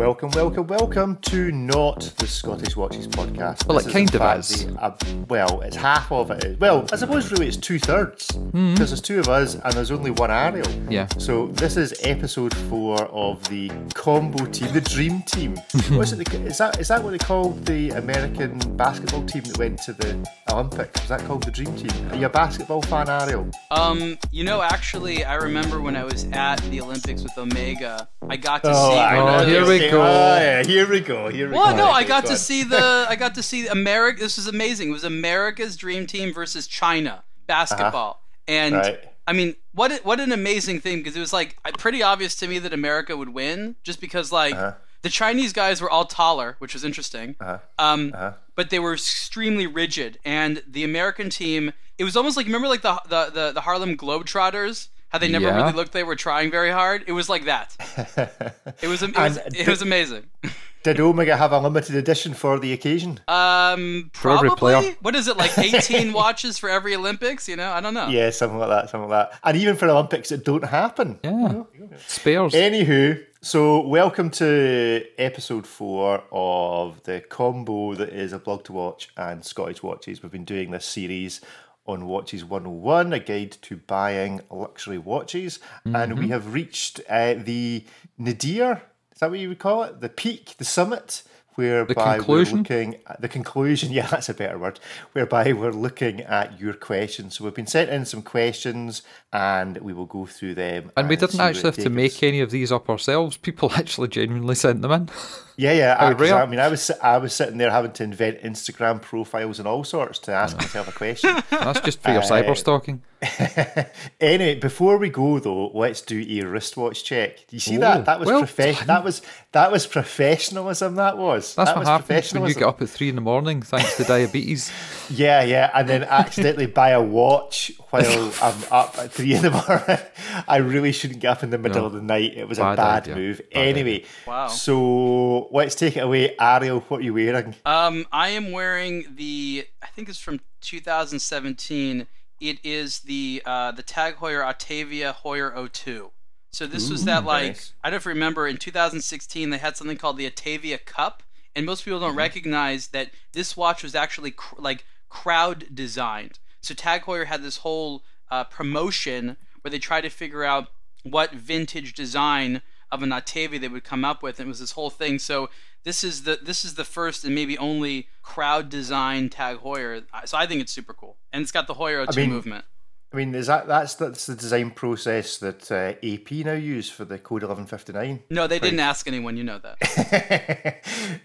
[0.00, 3.66] Welcome, welcome, welcome to not the Scottish Watches podcast.
[3.66, 4.64] Well, This it kind in of is.
[4.64, 4.96] the- uh,
[5.28, 6.42] well, it's half of it.
[6.42, 6.58] Is.
[6.58, 8.74] Well, I suppose really it's two thirds because Hmm.
[8.76, 10.66] there's two of us and there's only one Ariel.
[10.88, 11.06] Yeah.
[11.18, 15.56] So this is episode four of the combo team, the dream team.
[15.90, 16.24] What's it?
[16.26, 19.92] the- Is that is that what they called the American basketball team that went to
[19.92, 20.16] the
[20.50, 21.02] Olympics?
[21.02, 21.90] Is that called the dream team?
[22.10, 23.50] Are you a basketball fan, Ariel?
[23.70, 28.36] Um, you know, actually, I remember when I was at the Olympics with Omega, I
[28.36, 28.80] got to see.
[28.80, 30.02] Oh, here we Okay, go.
[30.02, 31.28] oh, yeah, here we go.
[31.28, 31.76] Here we Well, go.
[31.76, 32.38] Well, no, I got go to on.
[32.38, 33.06] see the.
[33.08, 34.20] I got to see America.
[34.20, 34.88] This was amazing.
[34.90, 38.88] It was America's dream team versus China basketball, and Uh-huh.
[38.90, 39.04] Right.
[39.26, 42.48] I mean, what what an amazing thing because it was like uh, pretty obvious to
[42.48, 44.72] me that America would win just because like Uh-huh.
[45.02, 47.36] the Chinese guys were all taller, which was interesting.
[47.40, 47.58] Uh-huh.
[47.78, 48.32] Um, Uh-huh.
[48.56, 51.72] but they were extremely rigid, and the American team.
[51.98, 54.88] It was almost like remember like the the the, the Harlem Globetrotters.
[55.10, 55.56] How they never Yeah.
[55.56, 57.04] really looked they were trying very hard.
[57.06, 57.76] It was like that.
[58.82, 60.24] It was it was, And it was amazing.
[60.82, 63.20] Did Omega have a limited edition for the occasion?
[63.28, 64.96] Um, probably.
[65.02, 65.58] What is it like?
[65.58, 67.46] 18 watches for every Olympics?
[67.48, 68.08] You know, I don't know.
[68.08, 69.38] yeah, something like that, something like that.
[69.44, 71.18] And even for Olympics that don't happen.
[71.22, 71.64] Yeah.
[72.06, 72.54] Spares.
[72.54, 79.10] Anywho, so welcome to episode four of the combo that is a blog to watch
[79.18, 80.22] and Scottish watches.
[80.22, 81.42] We've been doing this series
[81.90, 87.84] on Watches 101, a guide to buying luxury watches, and we have reached uh, the
[88.18, 88.82] nadir.
[89.12, 90.00] Is that what you would call it?
[90.00, 91.22] The peak, the summit.
[91.56, 94.80] Whereby we're looking at the conclusion, yeah, that's a better word.
[95.12, 97.36] Whereby we're looking at your questions.
[97.36, 100.92] So we've been sent in some questions, and we will go through them.
[100.96, 102.22] and we didn't actually have to make us.
[102.22, 103.36] any of these up ourselves.
[103.36, 105.08] People actually genuinely sent them in.
[105.60, 105.96] Yeah, yeah.
[105.98, 106.42] I.
[106.42, 109.84] I mean, I was I was sitting there having to invent Instagram profiles and all
[109.84, 111.36] sorts to ask myself a question.
[111.50, 113.02] That's just for your cyber uh, stalking.
[114.20, 117.46] anyway, before we go though, let's do a wristwatch check.
[117.48, 118.06] Do you see Oh, that?
[118.06, 119.22] That was well profe- That was
[119.52, 120.94] that was professionalism.
[120.96, 121.54] That was.
[121.54, 123.96] That's that what was happens when you get up at three in the morning thanks
[123.98, 124.70] to diabetes.
[125.12, 129.50] Yeah, yeah, and then accidentally buy a watch while I'm up at three in the
[129.50, 129.98] morning.
[130.46, 131.86] I really shouldn't get up in the middle No.
[131.86, 132.36] of the night.
[132.36, 133.16] It was a Bad bad idea.
[133.16, 133.40] move.
[133.52, 134.46] Bad anyway, Wow.
[134.46, 136.80] So let's take it away, Ariel.
[136.88, 137.54] What are you wearing?
[137.64, 139.66] Um, I am wearing the.
[139.82, 142.06] I think it's from 2017.
[142.40, 146.10] It is the uh, the Tag Heuer Autavia Heuer 02.
[146.52, 147.72] So this was that like nice.
[147.84, 151.22] I don't know if you remember in 2016 they had something called the Autavia Cup,
[151.54, 152.08] and most people Mm-hmm.
[152.08, 156.38] don't recognize that this watch was actually cr- like crowd designed.
[156.62, 160.68] So Tag Heuer had this whole uh, promotion where they tried to figure out
[161.02, 162.62] what vintage design
[162.92, 165.18] of an Autavia they would come up with, and it was this whole thing.
[165.18, 165.50] So
[165.84, 170.04] this is the this is the first and maybe only crowd designed Tag Heuer.
[170.24, 172.64] So I think it's super cool, and it's got the Heuer 02 mean, movement.
[173.12, 177.04] I mean, is that that's that's the design process that uh, AP now use for
[177.04, 178.22] the Code eleven fifty nine?
[178.30, 179.36] No, they didn't ask anyone.
[179.36, 180.80] You know that.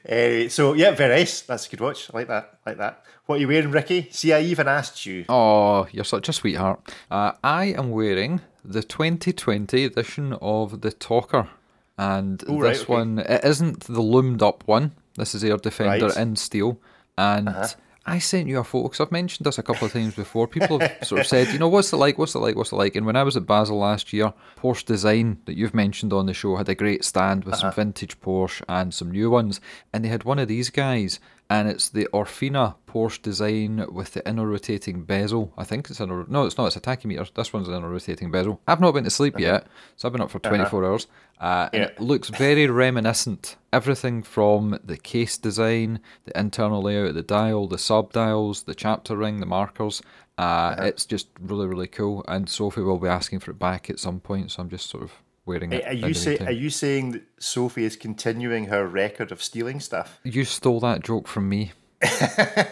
[0.06, 1.42] anyway, so yeah, very nice.
[1.42, 2.10] That's a good watch.
[2.12, 2.58] I like that.
[2.66, 3.04] I like that.
[3.28, 4.08] What are you wearing, Ricky?
[4.10, 5.26] See, I even asked you.
[5.30, 6.80] Oh, you're such a sweetheart.
[7.12, 11.50] Uh, I am wearing the 2020 edition of the Talker,
[11.98, 12.94] and Oh, right, this okay.
[12.94, 14.92] one it isn't the loomed up one.
[15.16, 16.18] This is Air Defender Right.
[16.18, 16.80] in steel,
[17.18, 17.68] and uh-huh.
[18.08, 20.48] I sent you a photo because I've mentioned this a couple of times before.
[20.48, 22.20] People have sort of said, you know, what's it like?
[22.20, 22.56] What's it like?
[22.56, 22.96] What's it like?
[22.96, 26.34] And when I was at Basel last year, Porsche Design that you've mentioned on the
[26.34, 27.72] show had a great stand with uh-huh.
[27.72, 29.60] some vintage Porsche and some new ones,
[29.92, 34.28] and they had one of these guys, and it's the Orfina Porsche Design with the
[34.28, 35.54] inner rotating bezel.
[35.58, 36.26] I think it's inner.
[36.28, 36.68] No, it's not.
[36.68, 37.32] It's a tachymeter.
[37.34, 38.62] This one's an inner rotating bezel.
[38.68, 41.08] I've not been to sleep yet, so I've been up for 24 hours.
[41.40, 41.88] Uh, and Yeah.
[41.90, 43.58] it looks very reminiscent.
[43.74, 48.74] Everything from the case design, the internal layout of the dial, the sub dials, the
[48.76, 50.02] chapter ring, the markers.
[50.38, 52.24] Uh, It's just really, really cool.
[52.28, 55.04] And Sophie will be asking for it back at some point, so I'm just sort
[55.04, 55.12] of
[55.46, 55.86] wearing it.
[55.86, 56.38] Are you say.
[56.40, 60.20] Are you saying that Sophie is continuing her record of stealing stuff?
[60.24, 61.74] You stole that joke from me.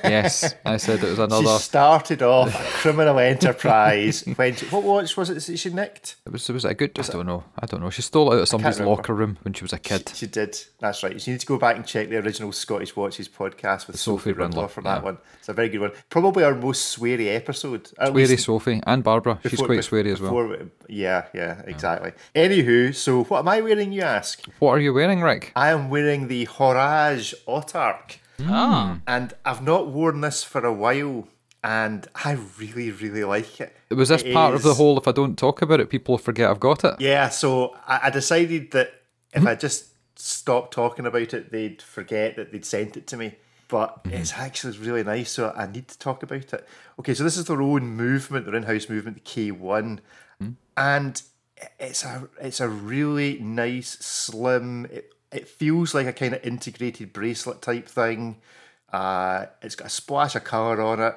[0.03, 1.57] Yes, I said it was another.
[1.57, 4.23] She started off a criminal enterprise.
[4.35, 6.15] when she, what watch was it that she nicked?
[6.25, 6.97] It was, was it a good?
[6.97, 7.43] I don't know.
[7.59, 7.89] I don't know.
[7.89, 10.11] She stole it out of somebody's locker room when she was a kid.
[10.13, 10.57] She did.
[10.79, 11.13] That's right.
[11.13, 14.33] You need to go back and check the original Scottish Watches podcast with Sophie, Sophie
[14.33, 15.03] Rindler Rindler, for that yeah.
[15.03, 15.17] one.
[15.39, 15.91] It's a very good one.
[16.09, 17.85] Probably our most sweary episode.
[17.99, 19.39] Sweary Sophie and Barbara.
[19.43, 20.47] She's before- quite bef- sweary as well.
[20.47, 22.11] before yeah, yeah, exactly.
[22.35, 24.43] Anywho, so what am I wearing, you ask?
[24.59, 25.51] What are you wearing, Rick?
[25.55, 28.17] I am wearing the Horage Autark.
[28.41, 28.99] Ah, hmm.
[29.07, 31.27] And I've not worn this for a while,
[31.63, 33.75] and I really, really like it.
[33.89, 34.97] It was this It part of the whole?
[34.97, 36.95] If I don't talk about it, people forget I've got it.
[36.99, 38.93] Yeah, so I, I decided that
[39.33, 39.47] if hmm?
[39.47, 43.35] I just stopped talking about it, they'd forget that they'd sent it to me.
[43.67, 44.13] But hmm.
[44.13, 46.67] it's actually really nice, so I need to talk about it.
[46.99, 49.99] Okay, so this is their own movement, their in-house movement, the K1,
[50.77, 51.21] and
[51.79, 54.85] it's a it's a really nice, slim.
[54.85, 58.37] It, it feels like a kind of integrated bracelet type thing.
[58.91, 61.15] Uh, it's got a splash of color on it.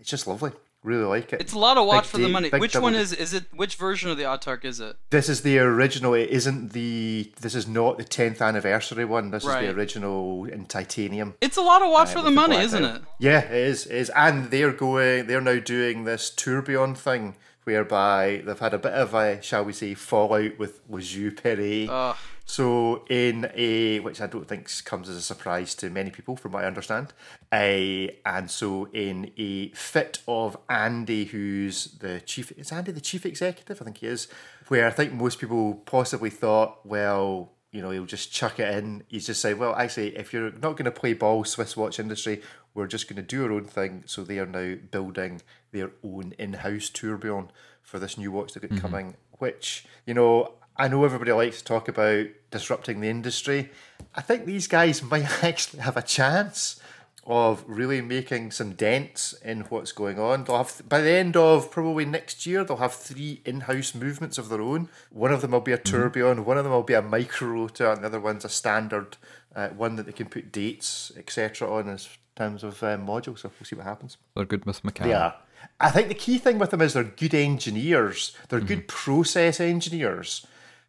[0.00, 0.52] It's just lovely.
[0.84, 1.40] Really like it.
[1.40, 2.50] It's a lot of watch Big for the money.
[2.50, 3.46] Which one is is it?
[3.52, 4.96] Which version of the Autark is it?
[5.10, 6.14] This is the original.
[6.14, 7.32] It isn't the.
[7.40, 9.32] This is not the tenth anniversary one.
[9.32, 9.64] This Right.
[9.64, 11.34] is the original in titanium.
[11.40, 12.96] It's a lot of watch for with the money, isn't out.
[12.96, 13.02] it?
[13.18, 13.86] Yeah, it is.
[13.86, 15.26] It is, and they're going.
[15.26, 19.72] They're now doing this tourbillon thing, whereby they've had a bit of a, shall we
[19.72, 21.90] say, fallout with La Joux-Perret.
[21.90, 22.16] Ugh.
[22.50, 26.52] So in a, which I don't think comes as a surprise to many people, from
[26.52, 27.12] what I understand,
[27.52, 33.26] a, and so in a fit of Andy, who's the chief, is Andy the chief
[33.26, 33.82] executive?
[33.82, 34.28] I think he is.
[34.68, 39.04] Where I think most people possibly thought, well, you know, he'll just chuck it in.
[39.08, 42.40] He's just said, well, actually, if you're not going to play ball, Swiss watch industry,
[42.72, 44.04] we're just going to do our own thing.
[44.06, 47.50] So they are now building their own in-house tourbillon
[47.82, 48.80] for this new watch they've got mm-hmm.
[48.80, 53.70] coming, which, you know, I know everybody likes to talk about disrupting the industry.
[54.14, 56.80] I think these guys might actually have a chance
[57.26, 60.44] of really making some dents in what's going on.
[60.44, 64.48] They'll have by the end of probably next year, they'll have three in-house movements of
[64.48, 64.88] their own.
[65.10, 67.92] One of them will be a tourbillon, one of them will be a micro rotor,
[67.92, 69.18] and the other one's a standard
[69.54, 71.70] uh, one that they can put dates etc.
[71.70, 73.40] on as terms of um, modules.
[73.40, 74.16] So we'll see what happens.
[74.34, 75.10] They're good with mechanics.
[75.10, 75.32] Yeah.
[75.80, 78.34] I think the key thing with them is they're good engineers.
[78.48, 80.46] They're good process engineers.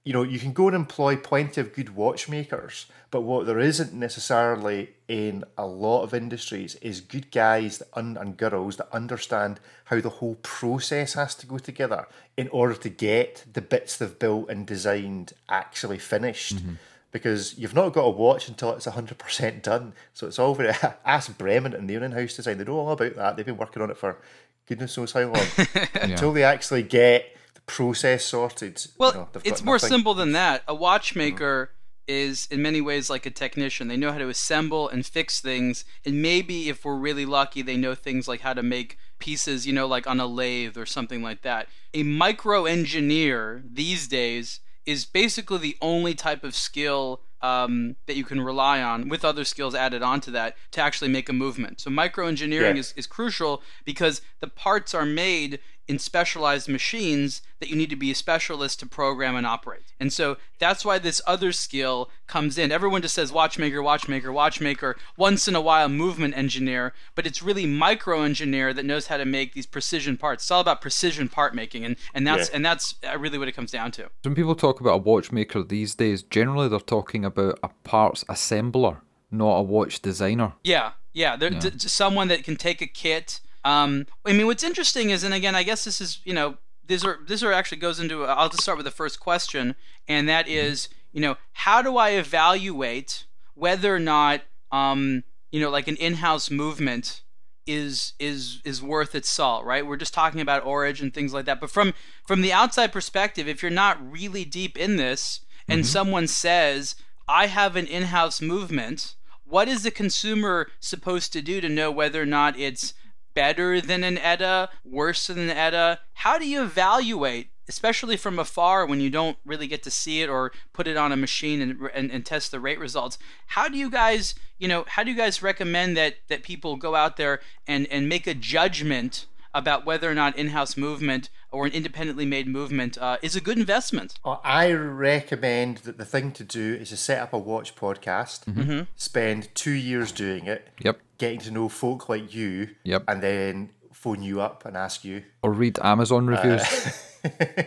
[0.09, 3.93] You know, you can go and employ plenty of good watchmakers, but what there isn't
[3.93, 10.09] necessarily in a lot of industries is good guys and girls that understand how the
[10.09, 12.07] whole process has to go together
[12.37, 16.73] in order to get the bits they've built and designed actually finished mm-hmm.
[17.11, 19.93] because you've not got a watch until it's 100% done.
[20.15, 20.69] So it's all very.
[21.05, 22.57] Ask Bremont and their in house design.
[22.57, 23.37] They know all about that.
[23.37, 24.17] They've been working on it for
[24.65, 25.45] goodness knows how long.
[26.01, 27.35] Until they actually get
[27.69, 28.75] process sorted.
[28.85, 30.63] you Well, know, they've it's more simple than that.
[30.67, 31.71] A watchmaker
[32.07, 33.87] is in many ways like a technician.
[33.87, 37.77] They know how to assemble and fix things, and maybe if we're really lucky, they
[37.77, 41.21] know things like how to make pieces, you know, like on a lathe or something
[41.21, 41.67] like that.
[41.93, 48.25] A micro engineer these days is basically the only type of skill um, that you
[48.25, 51.79] can rely on with other skills added onto that to actually make a movement.
[51.79, 52.81] So micro engineering Yeah.
[52.81, 57.95] is, is crucial because the parts are made in specialized machines that you need to
[57.95, 59.81] be a specialist to program and operate.
[59.99, 62.71] And so that's why this other skill comes in.
[62.71, 67.65] Everyone just says watchmaker, watchmaker, watchmaker, once in a while movement engineer, but it's really
[67.65, 70.43] micro engineer that knows how to make these precision parts.
[70.43, 72.55] It's all about precision part making and, and that's Yeah.
[72.55, 74.09] and that's uh, really what it comes down to.
[74.23, 79.01] When people talk about a watchmaker these days, generally they're talking about a parts assembler,
[79.31, 80.53] not a watch designer.
[80.63, 81.35] Yeah, yeah.
[81.35, 83.41] There, d- d- someone that can take a kit.
[83.63, 86.57] Um, I mean, what's interesting is, and again, I guess this is, you know,
[86.87, 88.25] these are this are actually goes into.
[88.25, 89.75] I'll just start with the first question,
[90.07, 94.41] and that is, you know, how do I evaluate whether or not,
[94.71, 97.21] um, you know, like an in-house movement
[97.67, 99.85] is is is worth its salt, right?
[99.85, 101.93] We're just talking about origin and things like that, but from
[102.25, 106.95] from the outside perspective, if you're not really deep in this, and someone says,
[107.27, 109.13] "I have an in-house movement,"
[109.43, 112.93] what is the consumer supposed to do to know whether or not it's
[113.39, 115.99] better than an ETA, worse than an ETA?
[116.13, 120.27] How do you evaluate, especially from afar when you don't really get to see it
[120.27, 123.17] or put it on a machine and, and, and test the rate results?
[123.47, 126.95] How do you guys, you know, how do you guys recommend that that people go
[126.95, 131.71] out there and and make a judgment about whether or not in-house movement or an
[131.73, 134.13] independently made movement uh, is a good investment?
[134.23, 138.45] Well, I recommend that the thing to do is to set up a watch podcast,
[138.45, 138.81] Mm-hmm.
[138.95, 140.99] spend two years doing it, Yep.
[141.17, 143.03] getting to know folk like you, Yep.
[143.07, 145.23] and then phone you up and ask you.
[145.41, 146.63] Or read Amazon reviews.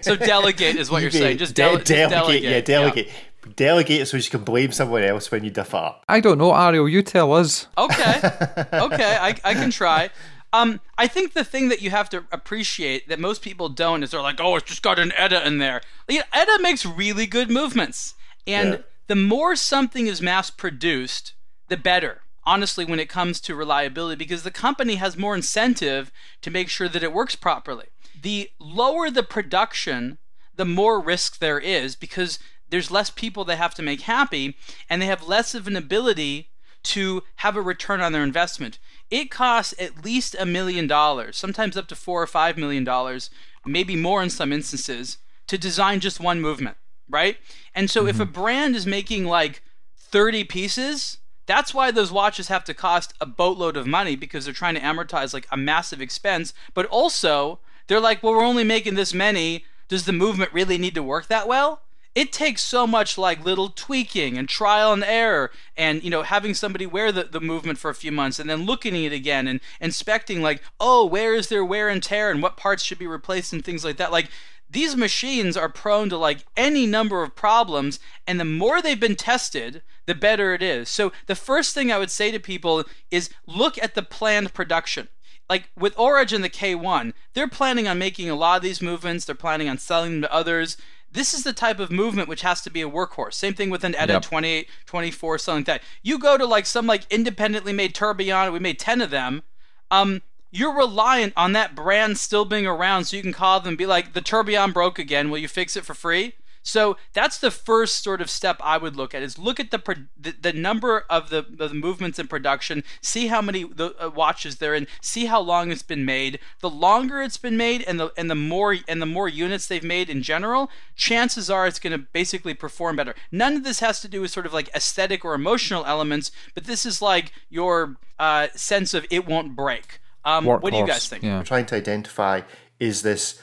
[0.00, 1.36] So delegate is what you're saying.
[1.36, 2.42] Just, de- dele- just delegate.
[2.42, 3.10] Yeah, delegate.
[3.54, 6.04] Delegate so you can blame someone else when you duff up.
[6.08, 7.66] I don't know, Ariel, you tell us.
[7.76, 8.20] Okay.
[8.72, 10.08] Okay, I, I can try.
[10.52, 14.10] Um, I think the thing that you have to appreciate that most people don't is
[14.10, 15.80] they're like, oh, it's just got an ETA in there.
[16.08, 18.14] Like, ETA makes really good movements.
[18.46, 18.78] And Yeah.
[19.06, 21.32] the more something is mass produced,
[21.68, 26.50] the better, honestly, when it comes to reliability, because the company has more incentive to
[26.50, 27.86] make sure that it works properly.
[28.20, 30.18] The lower the production,
[30.54, 34.56] the more risk there is because there's less people they have to make happy
[34.88, 36.50] and they have less of an ability
[36.84, 38.78] to have a return on their investment.
[39.12, 43.28] It costs at least a million dollars, sometimes up to four or five million dollars,
[43.66, 46.78] maybe more in some instances, to design just one movement,
[47.10, 47.36] right?
[47.74, 48.32] And so if a mm-hmm.
[48.32, 49.62] brand is making like
[49.98, 54.54] 30 pieces, that's why those watches have to cost a boatload of money because they're
[54.54, 58.94] trying to amortize like a massive expense, but also they're like, well, we're only making
[58.94, 59.66] this many.
[59.88, 61.82] does the movement really need to work that well?
[62.14, 66.52] It takes so much like little tweaking and trial and error and you know having
[66.52, 69.48] somebody wear the, the movement for a few months and then looking at it again
[69.48, 73.06] and inspecting like oh where is there wear and tear and what parts should be
[73.06, 74.12] replaced and things like that.
[74.12, 74.28] Like
[74.68, 79.16] these machines are prone to like any number of problems and the more they've been
[79.16, 80.90] tested the better it is.
[80.90, 85.08] So the first thing i would say to people is look at the planned production.
[85.48, 89.24] Like with origin the k1 they're planning on making a lot of these movements.
[89.24, 90.76] They're planning on selling them to others
[91.12, 93.34] this is the type of movement which has to be a workhorse.
[93.34, 94.22] Same thing with an ETA yep.
[94.22, 95.82] 28, 24, something like that.
[96.02, 99.42] You go to like some like independently made tourbillon, we made 10 of them.
[99.90, 103.78] Um, you're reliant on that brand still being around so you can call them and
[103.78, 105.30] be like, the tourbillon broke again.
[105.30, 106.34] Will you fix it for free?
[106.62, 110.06] So that's the first sort of step I would look at is look at the
[110.18, 114.56] the, the number of the, the movements in production, see how many the, uh, watches
[114.56, 116.38] they're in, see how long it's been made.
[116.60, 119.82] The longer it's been made and the and the more and the more units they've
[119.82, 123.14] made in general, chances are it's going to basically perform better.
[123.30, 126.64] None of this has to do with sort of like aesthetic or emotional elements, but
[126.64, 129.98] this is like your uh, sense of it won't break.
[130.24, 131.24] Um, what do you guys think?
[131.24, 131.38] Yeah.
[131.38, 132.42] I'm trying to identify
[132.78, 133.40] is this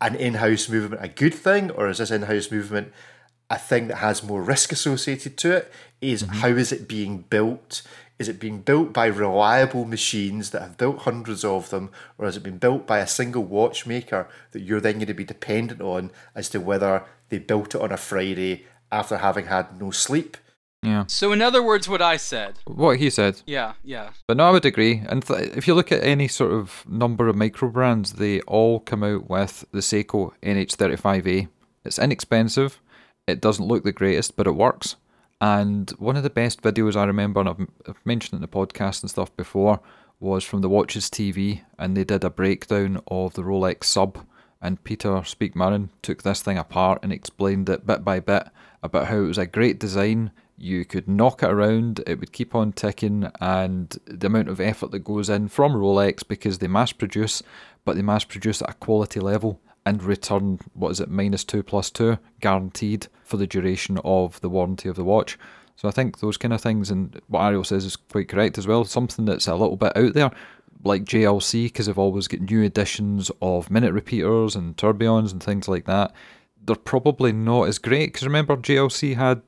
[0.00, 2.92] an in-house movement a good thing, or is this in-house movement
[3.48, 5.72] a thing that has more risk associated to it?
[6.00, 6.36] Is mm-hmm.
[6.36, 7.82] how is it being built?
[8.18, 12.36] Is it being built by reliable machines that have built hundreds of them, or has
[12.36, 16.10] it been built by a single watchmaker that you're then going to be dependent on
[16.34, 20.36] as to whether they built it on a Friday after having had no sleep?
[20.86, 21.04] Yeah.
[21.08, 22.60] So, in other words, what I said.
[22.64, 23.42] What he said.
[23.44, 24.10] Yeah, yeah.
[24.28, 25.02] But no, I would agree.
[25.08, 28.78] And th- if you look at any sort of number of micro brands, they all
[28.78, 31.48] come out with the Seiko NH35A.
[31.84, 32.80] It's inexpensive.
[33.26, 34.94] It doesn't look the greatest, but it works.
[35.40, 38.48] And one of the best videos I remember, and I've, I've mentioned it in the
[38.48, 39.80] podcast and stuff before,
[40.20, 44.24] was from the Watches TV, and they did a breakdown of the Rolex Sub.
[44.62, 48.44] And Peter Speake-Marin took this thing apart and explained it bit by bit
[48.84, 52.54] about how it was a great design you could knock it around, it would keep
[52.54, 56.92] on ticking, and the amount of effort that goes in from Rolex because they mass
[56.92, 57.42] produce,
[57.84, 61.62] but they mass produce at a quality level and return what is it minus two
[61.62, 65.38] plus two guaranteed for the duration of the warranty of the watch.
[65.76, 68.66] So I think those kind of things, and what Ariel says is quite correct as
[68.66, 68.84] well.
[68.84, 70.30] Something that's a little bit out there,
[70.84, 75.68] like JLC, because they've always got new editions of minute repeaters and tourbillons and things
[75.68, 76.12] like that
[76.66, 79.40] they're probably not as great because remember JLC had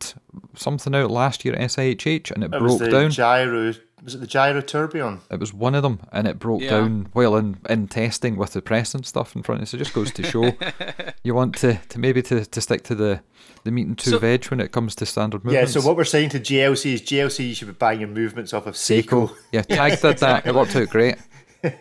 [0.54, 3.10] something out last year at SIHH and it, it broke down.
[3.10, 5.20] Gyro was it the gyro tourbillon?
[5.30, 6.70] It was one of them, and it broke yeah.
[6.70, 9.70] down while in, in testing with the press and stuff in front of it.
[9.70, 10.52] So it just goes to show
[11.24, 13.20] you want to, to maybe to, to stick to the
[13.64, 15.74] the meat and two so, veg when it comes to standard movements.
[15.74, 18.66] Yeah, so what we're saying to JLC is JLC should be buying your movements off
[18.66, 19.28] of Seiko.
[19.28, 19.36] Seiko.
[19.52, 20.46] Yeah, Tag did that.
[20.46, 21.16] It worked out great.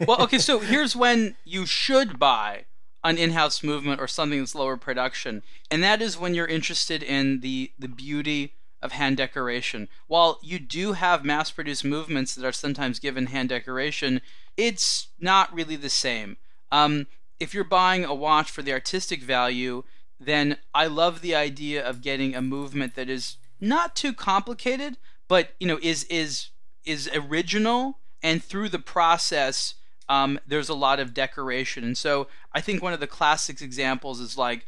[0.07, 2.65] Well, okay, so here's when you should buy
[3.03, 7.39] an in-house movement or something that's lower production, and that is when you're interested in
[7.41, 9.87] the the beauty of hand decoration.
[10.07, 14.21] While you do have mass-produced movements that are sometimes given hand decoration,
[14.55, 16.37] it's not really the same.
[16.71, 17.07] Um,
[17.39, 19.83] if you're buying a watch for the artistic value,
[20.19, 25.49] then I love the idea of getting a movement that is not too complicated, but
[25.59, 26.49] you know is is
[26.85, 29.75] is original and through the process
[30.09, 31.83] um, there's a lot of decoration.
[31.83, 34.65] And so I think one of the classic examples is like,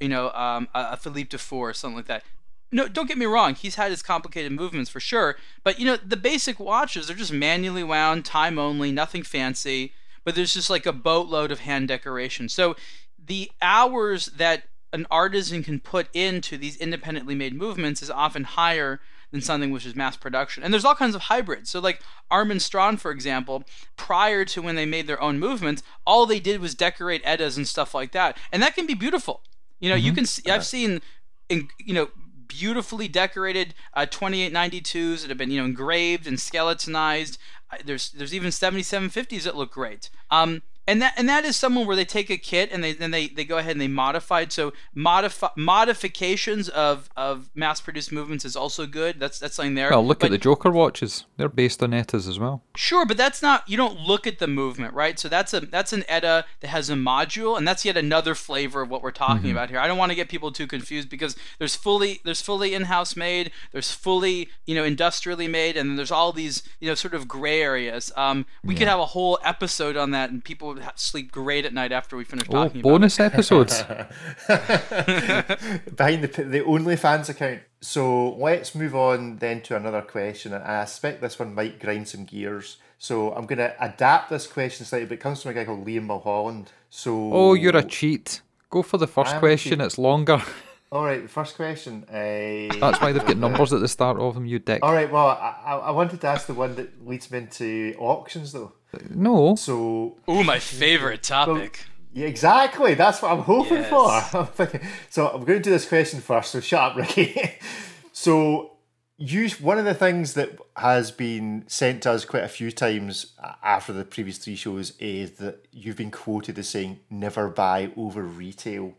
[0.00, 2.24] you know, um, a, Philippe Dufour or something like that.
[2.70, 3.54] No, don't get me wrong.
[3.54, 7.30] He's had his complicated movements for sure, but you know the basic watches are just
[7.30, 9.92] manually wound, time only, nothing fancy.
[10.24, 12.48] But there's just like a boatload of hand decoration.
[12.48, 12.76] So
[13.22, 19.00] the hours that an artisan can put into these independently made movements is often higher
[19.32, 20.62] than something which is mass production.
[20.62, 21.70] And there's all kinds of hybrids.
[21.70, 23.64] So like Armin Strom, for example,
[23.96, 27.66] prior to when they made their own movements, all they did was decorate ETAs and
[27.66, 29.42] stuff like that, and that can be beautiful.
[29.80, 30.06] You know, mm-hmm.
[30.06, 30.48] you can see.
[30.48, 31.02] I've seen,
[31.48, 32.08] in, you know,
[32.46, 37.38] beautifully decorated uh, 2892s that have been you know engraved and skeletonized.
[37.84, 40.10] There's there's even 7750s that look great.
[40.30, 43.12] Um, and that and that is someone where they take a kit and they then
[43.12, 44.52] they, they go ahead and they modify it.
[44.52, 49.20] So modify modifications of, of mass produced movements is also good.
[49.20, 49.90] That's that's something there.
[49.90, 52.64] Well, look but, at the Joker watches; they're based on ETAs as well.
[52.74, 55.18] Sure, but that's not you don't look at the movement, right?
[55.18, 58.82] So that's a that's an ETA that has a module, and that's yet another flavor
[58.82, 59.50] of what we're talking mm-hmm.
[59.52, 59.78] about here.
[59.78, 63.14] I don't want to get people too confused because there's fully there's fully in house
[63.14, 67.28] made, there's fully you know industrially made, and there's all these you know sort of
[67.28, 68.10] gray areas.
[68.16, 68.78] Um, we yeah.
[68.80, 72.24] could have a whole episode on that, and people sleep great at night after we
[72.24, 72.82] finish oh, talking.
[72.82, 73.82] bonus episodes
[74.46, 77.60] behind the the OnlyFans account.
[77.80, 82.08] So let's move on then to another question, and I suspect this one might grind
[82.08, 82.78] some gears.
[82.98, 85.84] So I'm going to adapt this question slightly, but it comes from a guy called
[85.84, 86.70] Liam Mulholland.
[86.88, 88.42] So oh, you're a cheat.
[88.70, 89.80] Go for the first I'm question.
[89.80, 90.40] It's longer.
[90.92, 92.04] All right, the first question.
[92.04, 94.44] Uh, That's why they've got numbers at the start of them.
[94.44, 94.80] You dick.
[94.82, 97.94] All right, well, I, I I wanted to ask the one that leads me into
[97.98, 98.72] auctions, though.
[99.10, 99.54] No.
[99.56, 101.84] So, Ooh, my favorite topic.
[102.12, 102.94] yeah, exactly.
[102.94, 103.90] That's what I'm hoping Yes.
[103.90, 104.10] for.
[104.38, 104.80] I'm thinking,
[105.10, 106.52] so I'm going to do this question first.
[106.52, 107.34] So shut up, Ricky.
[108.12, 108.72] so,
[109.18, 113.34] you one of the things that has been sent to us quite a few times
[113.62, 118.22] after the previous three shows is that you've been quoted as saying never buy over
[118.22, 118.94] retail.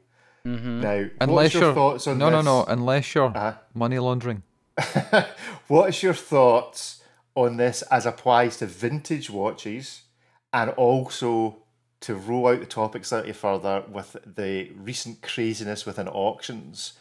[0.46, 0.82] Mm-hmm.
[0.82, 2.20] Now, what's Unless your you're thoughts on this?
[2.20, 2.66] no, no, no.
[2.66, 3.54] Unless you're uh-huh.
[3.74, 4.44] money laundering.
[5.68, 7.03] What's your thoughts
[7.36, 10.04] on this as applies to vintage watches
[10.52, 11.58] and also
[12.02, 16.94] to roll out the topic slightly further with the recent craziness within auctions?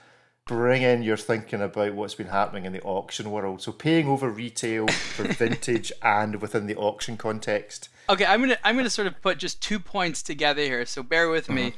[0.47, 3.63] Bring in your thinking about what's been happening in the auction world.
[3.63, 7.89] So paying over retail for vintage and within the auction context.
[8.09, 10.85] Okay, I'm gonna I'm gonna sort of put just two points together here.
[10.85, 11.69] So bear with me.
[11.69, 11.77] Uh-huh.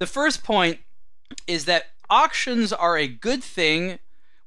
[0.00, 0.80] The first point
[1.46, 4.00] is that auctions are a good thing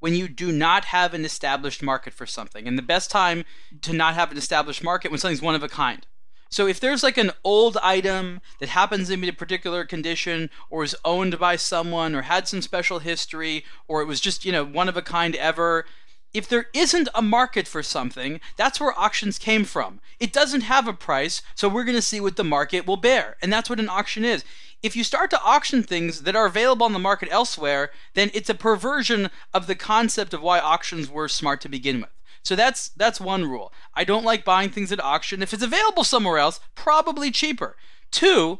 [0.03, 2.67] when you do not have an established market for something.
[2.67, 3.45] And the best time
[3.83, 6.05] to not have an established market when something's one of a kind.
[6.49, 10.49] So if there's like an old item that happens to be in a particular condition
[10.69, 14.51] or is owned by someone or had some special history or it was just, you
[14.51, 15.85] know, one of a kind ever,
[16.33, 20.01] if there isn't a market for something, that's where auctions came from.
[20.19, 23.37] It doesn't have a price, so we're going to see what the market will bear.
[23.41, 24.43] And that's what an auction is.
[24.83, 28.49] If you start to auction things that are available on the market elsewhere, then it's
[28.49, 32.09] a perversion of the concept of why auctions were smart to begin with.
[32.43, 33.71] So that's that's one rule.
[33.95, 35.41] I don't like buying things at auction.
[35.41, 37.77] If it's available somewhere else, probably cheaper.
[38.11, 38.59] Two,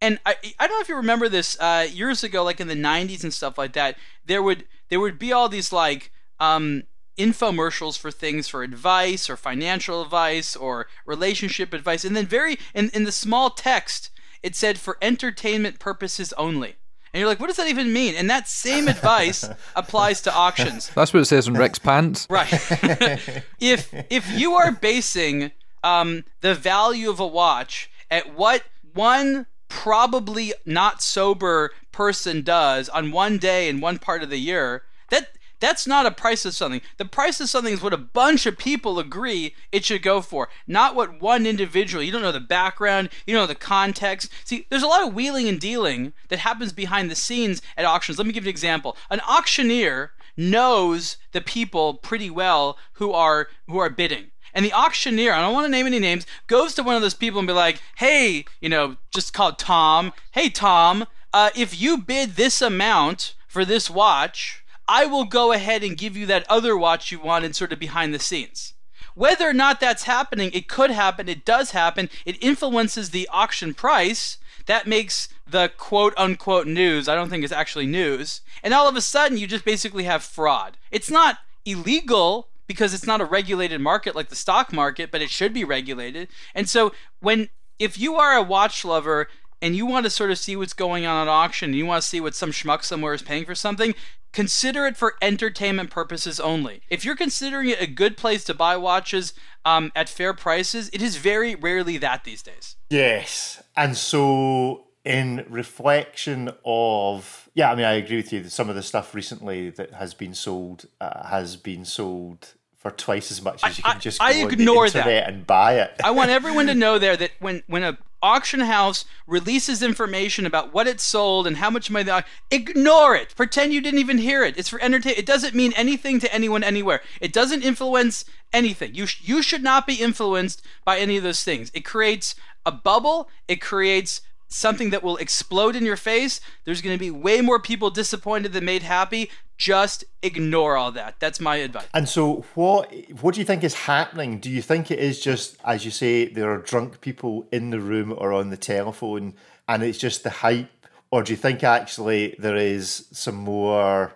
[0.00, 2.74] and I I don't know if you remember this uh, years ago, like in the
[2.74, 3.96] '90s and stuff like that.
[4.24, 6.82] There would there would be all these like um,
[7.16, 12.90] infomercials for things for advice or financial advice or relationship advice, and then very in
[12.90, 14.10] in the small text
[14.44, 16.76] it said for entertainment purposes only.
[17.12, 18.14] And you're like, what does that even mean?
[18.14, 20.90] And that same advice applies to auctions.
[20.94, 22.26] That's what it says in Rick's pants.
[22.28, 22.52] Right.
[23.58, 30.52] if if you are basing um, the value of a watch at what one probably
[30.66, 35.28] not sober person does on one day in one part of the year, that
[35.64, 36.82] that's not a price of something.
[36.98, 40.50] The price of something is what a bunch of people agree it should go for,
[40.66, 42.02] not what one individual.
[42.02, 44.30] You don't know the background, you don't know the context.
[44.44, 48.18] See, there's a lot of wheeling and dealing that happens behind the scenes at auctions.
[48.18, 48.94] Let me give you an example.
[49.08, 54.32] An auctioneer knows the people pretty well who are who are bidding.
[54.52, 57.14] And the auctioneer, I don't want to name any names, goes to one of those
[57.14, 60.12] people and be like, "Hey, you know, just call Tom.
[60.32, 65.82] Hey, Tom, uh, if you bid this amount for this watch, I will go ahead
[65.82, 68.74] and give you that other watch you wanted, sort of behind the scenes."
[69.14, 71.28] Whether or not that's happening, it could happen.
[71.28, 72.10] It does happen.
[72.24, 74.38] It influences the auction price.
[74.66, 77.08] That makes the quote unquote news.
[77.08, 78.40] I don't think it's actually news.
[78.62, 80.76] And all of a sudden, you just basically have fraud.
[80.90, 85.30] It's not illegal because it's not a regulated market like the stock market, but it
[85.30, 86.28] should be regulated.
[86.54, 89.28] And so, when if you are a watch lover
[89.60, 92.02] and you want to sort of see what's going on at auction, and you want
[92.02, 93.94] to see what some schmuck somewhere is paying for something,
[94.34, 96.82] consider it for entertainment purposes only.
[96.90, 99.32] If you're considering it a good place to buy watches
[99.64, 102.76] um, at fair prices, it is very rarely that these days.
[102.90, 103.62] Yes.
[103.76, 108.44] And so, in reflection of, yeah, I mean, I agree with you.
[108.48, 113.30] Some of the stuff recently that has been sold uh, has been sold for twice
[113.30, 115.28] as much as you can I- just I go on ignore that.
[115.28, 115.92] and buy it.
[116.04, 120.72] I want everyone to know there that when when a auction house releases information about
[120.72, 123.34] what it sold and how much money they ignore it.
[123.36, 124.56] Pretend you didn't even hear it.
[124.56, 125.18] It's for entertainment.
[125.18, 127.02] It doesn't mean anything to anyone anywhere.
[127.20, 128.94] It doesn't influence anything.
[128.94, 131.70] You sh- you should not be influenced by any of those things.
[131.74, 132.34] It creates
[132.64, 133.28] a bubble.
[133.46, 134.22] It creates
[134.54, 136.40] something that will explode in your face.
[136.64, 139.30] There's going to be way more people disappointed than made happy.
[139.56, 141.16] Just ignore all that.
[141.18, 141.86] That's my advice.
[141.92, 144.38] And so, what what do you think is happening?
[144.38, 147.80] Do you think it is just, as you say, there are drunk people in the
[147.80, 149.34] room or on the telephone,
[149.68, 150.70] and it's just the hype,
[151.10, 154.12] or do you think actually there is some more,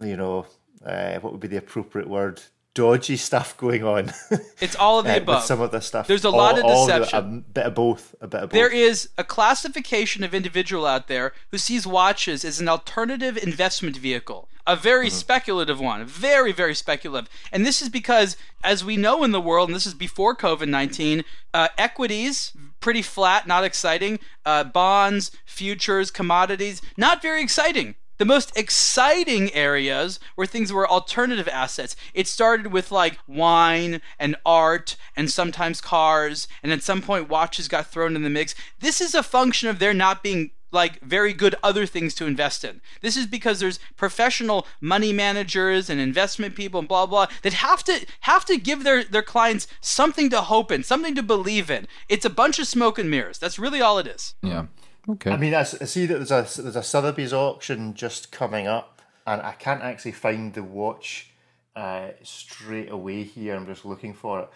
[0.00, 0.46] you know,
[0.84, 2.40] uh, what would be the appropriate word?
[2.78, 4.12] Dodgy stuff going on.
[4.60, 5.42] It's all of the uh, above.
[5.44, 6.06] some of this stuff.
[6.06, 7.44] There's a lot of the- deception.
[7.48, 8.14] a bit of both.
[8.20, 8.54] A bit of both.
[8.54, 13.96] There is a classification of individual out there who sees watches as an alternative investment
[13.96, 17.28] vehicle, a very speculative one, very, very speculative.
[17.52, 20.68] And this is because, as we know in the world, and this is before COVID
[20.68, 24.18] 19, uh, equities, pretty flat, not exciting.
[24.44, 27.94] Uh, bonds, futures, commodities, not very exciting.
[28.18, 31.94] The most exciting areas were things that were alternative assets.
[32.14, 37.68] It started with like wine and art and sometimes cars, and at some point watches
[37.68, 38.54] got thrown in the mix.
[38.80, 42.64] This is a function of there not being like very good other things to invest
[42.64, 42.80] in.
[43.00, 47.82] This is because there's professional money managers and investment people and blah blah that have
[47.84, 51.86] to have to give their their clients something to hope in, something to believe in.
[52.08, 53.38] It's a bunch of smoke and mirrors.
[53.38, 54.34] That's really all it is.
[54.42, 54.66] Yeah.
[55.08, 55.30] Okay.
[55.30, 59.40] I mean, I see that there's a there's a Sotheby's auction just coming up, and
[59.40, 61.30] I can't actually find the watch
[61.74, 63.54] uh, straight away here.
[63.54, 64.48] I'm just looking for it,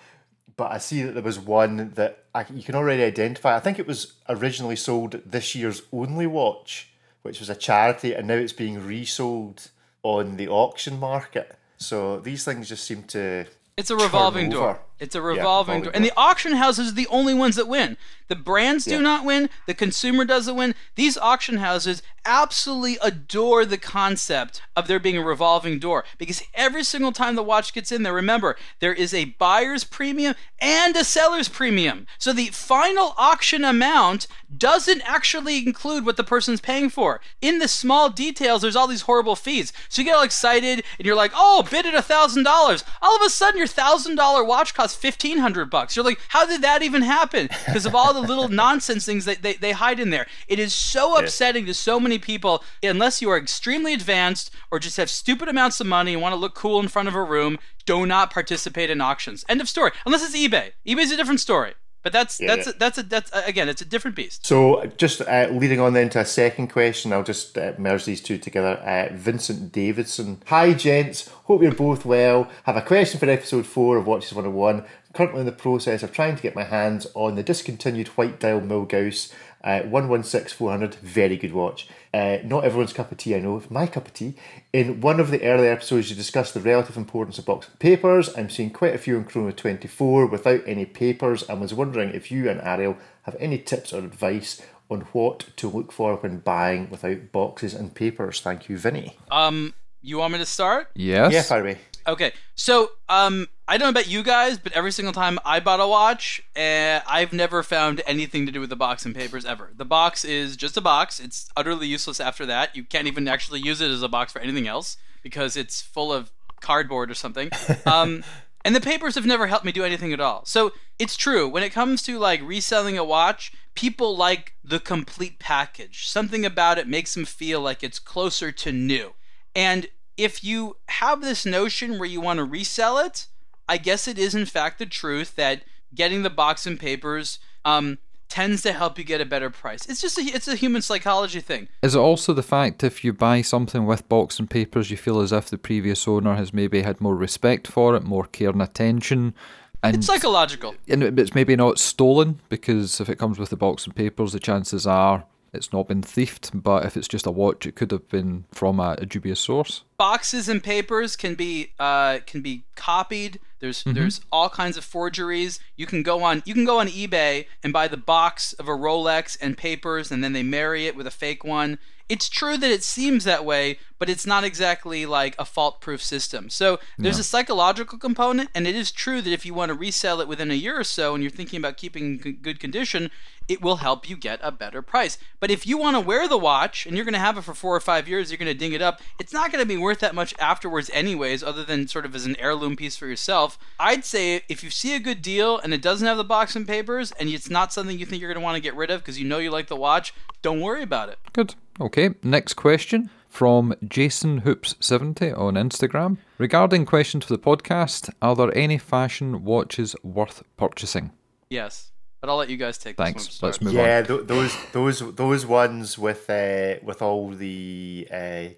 [0.57, 3.57] but I see that there was one that I, you can already identify.
[3.57, 6.91] I think it was originally sold this year's only watch,
[7.23, 9.71] which was a charity, and now it's being resold
[10.03, 11.57] on the auction market.
[11.79, 14.57] So these things just seem to It's a revolving over.
[14.57, 14.81] door.
[15.03, 15.93] It's a revolving revolving door.
[15.95, 17.97] And the auction houses are the only ones that win.
[18.29, 19.01] The brands do Yeah.
[19.01, 19.51] not win.
[19.67, 20.75] The consumer doesn't win.
[20.95, 26.85] These auction houses absolutely adore the concept of there being a revolving door because every
[26.85, 31.03] single time the watch gets in there, remember, there is a buyer's premium and a
[31.05, 32.07] seller's premium.
[32.19, 37.21] So the final auction amount doesn't actually include what the person's paying for.
[37.41, 39.73] In the small details, there's all these horrible fees.
[39.89, 42.85] So you get all excited and you're like, oh, bid at a thousand dollars.
[43.03, 45.97] All of a sudden, your thousand dollar watch costs fifteen hundred bucks.
[45.97, 47.49] You're like, how did that even happen?
[47.67, 50.27] Because of all the little nonsense things that they, they hide in there.
[50.49, 54.97] It is so upsetting to so many people, unless you are extremely advanced or just
[54.97, 57.59] have stupid amounts of money and want to look cool in front of a room,
[57.85, 59.45] do not participate in auctions.
[59.49, 59.93] End of story.
[60.07, 60.73] Unless it's eBay.
[60.87, 61.75] eBay's a different story.
[62.03, 62.73] But that's that's yeah.
[62.73, 64.45] a, that's a, that's a, again, it's a different beast.
[64.45, 68.21] So, just uh, leading on then to a second question, I'll just uh, merge these
[68.21, 68.77] two together.
[68.79, 70.43] Uh, Vincent Davidson.
[70.47, 71.29] Hi, gents.
[71.45, 72.51] Hope you're both well.
[72.65, 74.85] Have a question for episode 4 of Watches 101.
[75.13, 78.61] Currently in the process of trying to get my hands on the discontinued white dial
[78.61, 80.97] Milgauss uh, 116400.
[80.97, 81.89] Very good watch.
[82.15, 83.57] Uh, not everyone's cup of tea, I know.
[83.57, 84.35] It's my cup of tea.
[84.73, 88.37] In one of the earlier episodes, you discussed the relative importance of box and papers.
[88.37, 92.31] I'm seeing quite a few in Chrono 24 without any papers and was wondering if
[92.31, 96.91] you and Ariel have any tips or advice on what to look for when buying
[96.91, 98.41] without boxes and papers.
[98.41, 99.17] Thank you, Vinny.
[99.31, 99.73] Um,
[100.03, 100.91] you want me to start?
[100.95, 101.33] yes.
[101.33, 101.79] Yeah, fire away.
[102.07, 105.81] Okay, so um, I don't know about you guys, but every single time I bought
[105.81, 109.71] a watch, uh, I've never found anything to do with the box and papers ever.
[109.77, 111.21] The box is just a box.
[111.21, 112.75] It's utterly useless after that.
[112.75, 116.13] You can't even actually use it as a box for anything else because it's full
[116.13, 117.51] of cardboard or something.
[117.87, 118.23] Um,
[118.65, 120.45] and the papers have never helped me do anything at all.
[120.45, 125.39] So it's true when it comes to like reselling a watch, people like the complete
[125.39, 126.07] package.
[126.07, 129.15] Something about it makes them feel like it's closer to new.
[129.55, 133.27] And if you have this notion where you want to resell it,
[133.69, 135.63] I guess it is in fact the truth that
[135.95, 137.99] getting the box and papers um,
[138.29, 139.87] tends to help you get a better price.
[139.87, 141.69] It's just a, it's a human psychology thing.
[141.83, 145.21] Is it also the fact if you buy something with box and papers, you feel
[145.21, 148.63] as if the previous owner has maybe had more respect for it, more care and
[148.63, 149.35] attention,
[149.83, 150.75] and It's psychological.
[150.89, 154.33] and it- it's maybe not stolen because if it comes with the box and papers,
[154.33, 156.51] the chances are it's not been thieved.
[156.55, 159.83] But if it's just a watch, it could have been from a, a dubious source.
[159.99, 163.39] boxes and papers can be uh, can be copied.
[163.61, 165.61] There's there's all kinds of forgeries.
[165.77, 168.73] You can go on you can go on eBay and buy the box of a
[168.73, 171.79] Rolex and papers, and then they marry it with a fake one.
[172.09, 176.51] It's true that it seems that way, but it's not exactly like a fault-proof system.
[176.51, 180.21] So there's a psychological component, and it is true that if you want to resell
[180.21, 183.11] it within a year or so, and you're thinking about keeping good condition,
[183.53, 185.19] it will help you get a better price.
[185.39, 187.53] But if you want to wear the watch and you're going to have it for
[187.53, 189.01] four or five years, you're going to ding it up.
[189.21, 192.25] It's not going to be worth that much afterwards, anyways, other than sort of as
[192.25, 193.59] an heirloom piece for yourself.
[193.79, 196.67] I'd say if you see a good deal and it doesn't have the box and
[196.67, 199.01] papers, and it's not something you think you're going to want to get rid of
[199.01, 201.19] because you know you like the watch, don't worry about it.
[201.33, 201.55] Good.
[201.81, 202.15] Okay.
[202.23, 208.11] Next question from Jason Hoops seventy on Instagram regarding questions for the podcast.
[208.21, 211.13] Are there any fashion watches worth purchasing?
[211.49, 211.92] Yes,
[212.23, 212.97] but I'll let you guys take.
[212.97, 213.27] Thanks.
[213.27, 213.85] This one Let's move start.
[213.85, 213.91] on.
[213.91, 218.15] Yeah, th- those those those ones with uh, with all the uh,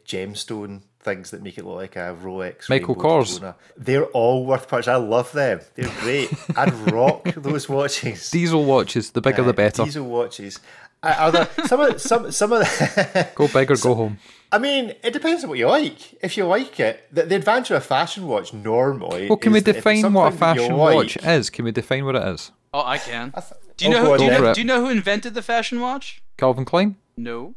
[0.07, 2.69] gemstone things that make it look like a Rolex.
[2.71, 3.33] Michael Rainbow Kors.
[3.35, 3.57] Daytona.
[3.77, 4.89] They're all worth purchase.
[4.89, 5.61] I love them.
[5.75, 6.31] They're great.
[6.57, 8.31] I'd rock those watches.
[8.31, 9.85] Diesel watches, the bigger Uh, the better.
[9.85, 10.61] Diesel watches.
[11.03, 14.19] Uh, Are there some of some some of the, Go big or go home.
[14.53, 16.23] I mean, it depends on what you like.
[16.23, 19.29] If you like it, the, the advantage of a fashion watch normally.
[19.29, 21.51] Well, can we is that define what a something that you fashion like- watch is?
[21.51, 22.53] Can we define what it is?
[22.75, 23.33] Oh, I can.
[23.77, 24.11] Do you Oh, know?
[24.11, 26.21] Who, do, you know oh, do you know who invented the fashion watch?
[26.37, 27.55] Calvin Klein No,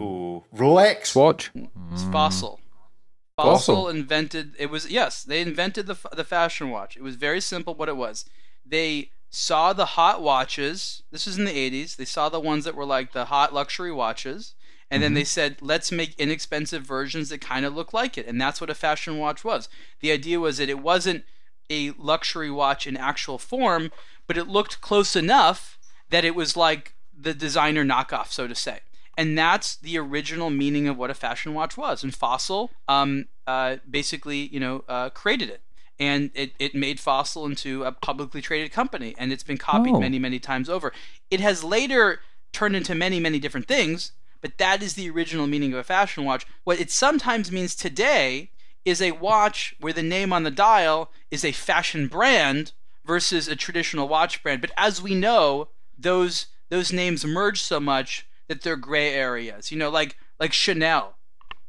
[0.00, 1.16] Oh, Rolex.
[1.16, 1.52] watch.
[1.52, 1.68] Mm.
[1.92, 2.60] it's Fossil.
[2.60, 2.62] Mm.
[3.36, 3.74] Fossil.
[3.74, 6.96] Fossil invented it was yes they invented the the fashion watch.
[6.96, 7.74] It was very simple.
[7.74, 8.24] What it was,
[8.64, 11.02] they saw the hot watches.
[11.10, 11.96] This was in the eighties.
[11.96, 14.54] They saw the ones that were like the hot luxury watches,
[14.90, 15.16] and then mm-hmm.
[15.16, 18.70] they said, let's make inexpensive versions that kind of look like it, and that's what
[18.70, 19.68] a fashion watch was.
[20.00, 21.24] The idea was that it wasn't
[21.70, 23.90] a luxury watch in actual form,
[24.26, 25.78] but it looked close enough
[26.10, 28.80] that it was like the designer knockoff, so to say.
[29.18, 32.02] and that's the original meaning of what a fashion watch was.
[32.02, 35.60] And Fossil, um, uh, basically, you know, uh, created it
[35.98, 40.00] and it, it made Fossil into a publicly traded company, and it's been copied Oh.
[40.00, 40.92] many, many times over.
[41.30, 42.20] It has later
[42.52, 46.24] turned into many, many different things, but that is the original meaning of a fashion
[46.24, 46.46] watch.
[46.64, 48.50] What it sometimes means today
[48.84, 52.72] is a watch where the name on the dial is a fashion brand
[53.04, 54.60] versus a traditional watch brand.
[54.60, 59.70] But as we know, those those names merge so much that they're gray areas.
[59.70, 61.16] You know, like like Chanel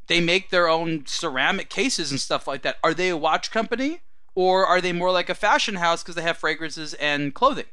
[0.08, 2.78] they make their own ceramic cases and stuff like that.
[2.84, 4.02] Are they a watch company
[4.36, 7.66] or are they more like a fashion house because they have fragrances and clothing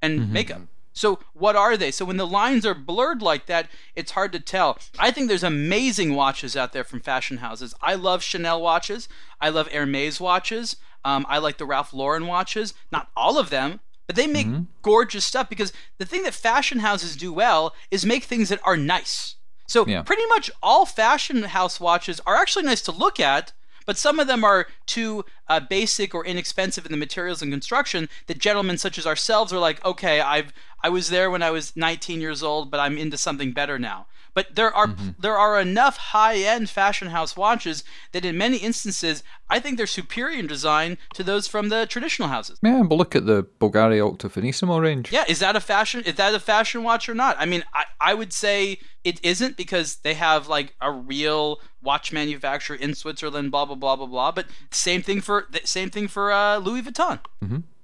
[0.00, 0.32] and mm-hmm.
[0.32, 0.62] makeup?
[0.92, 1.90] So what are they?
[1.90, 4.78] So when the lines are blurred like that, it's hard to tell.
[4.98, 7.74] I think there's amazing watches out there from fashion houses.
[7.80, 9.08] I love Chanel watches.
[9.40, 10.76] I love Hermes watches.
[11.04, 12.74] Um, I like the Ralph Lauren watches.
[12.90, 14.46] Not all of them, but they make
[14.82, 18.76] gorgeous stuff because the thing that fashion houses do well is make things that are
[18.76, 19.36] nice.
[19.66, 20.02] So Yeah.
[20.02, 23.52] pretty much all fashion house watches are actually nice to look at,
[23.86, 28.08] but some of them are too uh, basic or inexpensive in the materials and construction
[28.26, 30.52] that gentlemen such as ourselves are like, okay, I've
[30.84, 34.06] I was there when I was 19 years old, but I'm into something better now.
[34.34, 39.60] But there are there are enough high-end fashion house watches that in many instances I
[39.60, 42.58] think they're superior in design to those from the traditional houses.
[42.62, 45.12] Yeah, but look at the Bulgari Octo Finissimo range.
[45.12, 46.02] Yeah, is that a fashion?
[46.04, 47.36] Is that a fashion watch or not?
[47.38, 52.12] I mean, I, I would say it isn't because they have like a real watch
[52.12, 53.50] manufacturer in Switzerland.
[53.50, 54.32] Blah blah blah blah blah.
[54.32, 57.20] But same thing for same thing for uh, Louis Vuitton.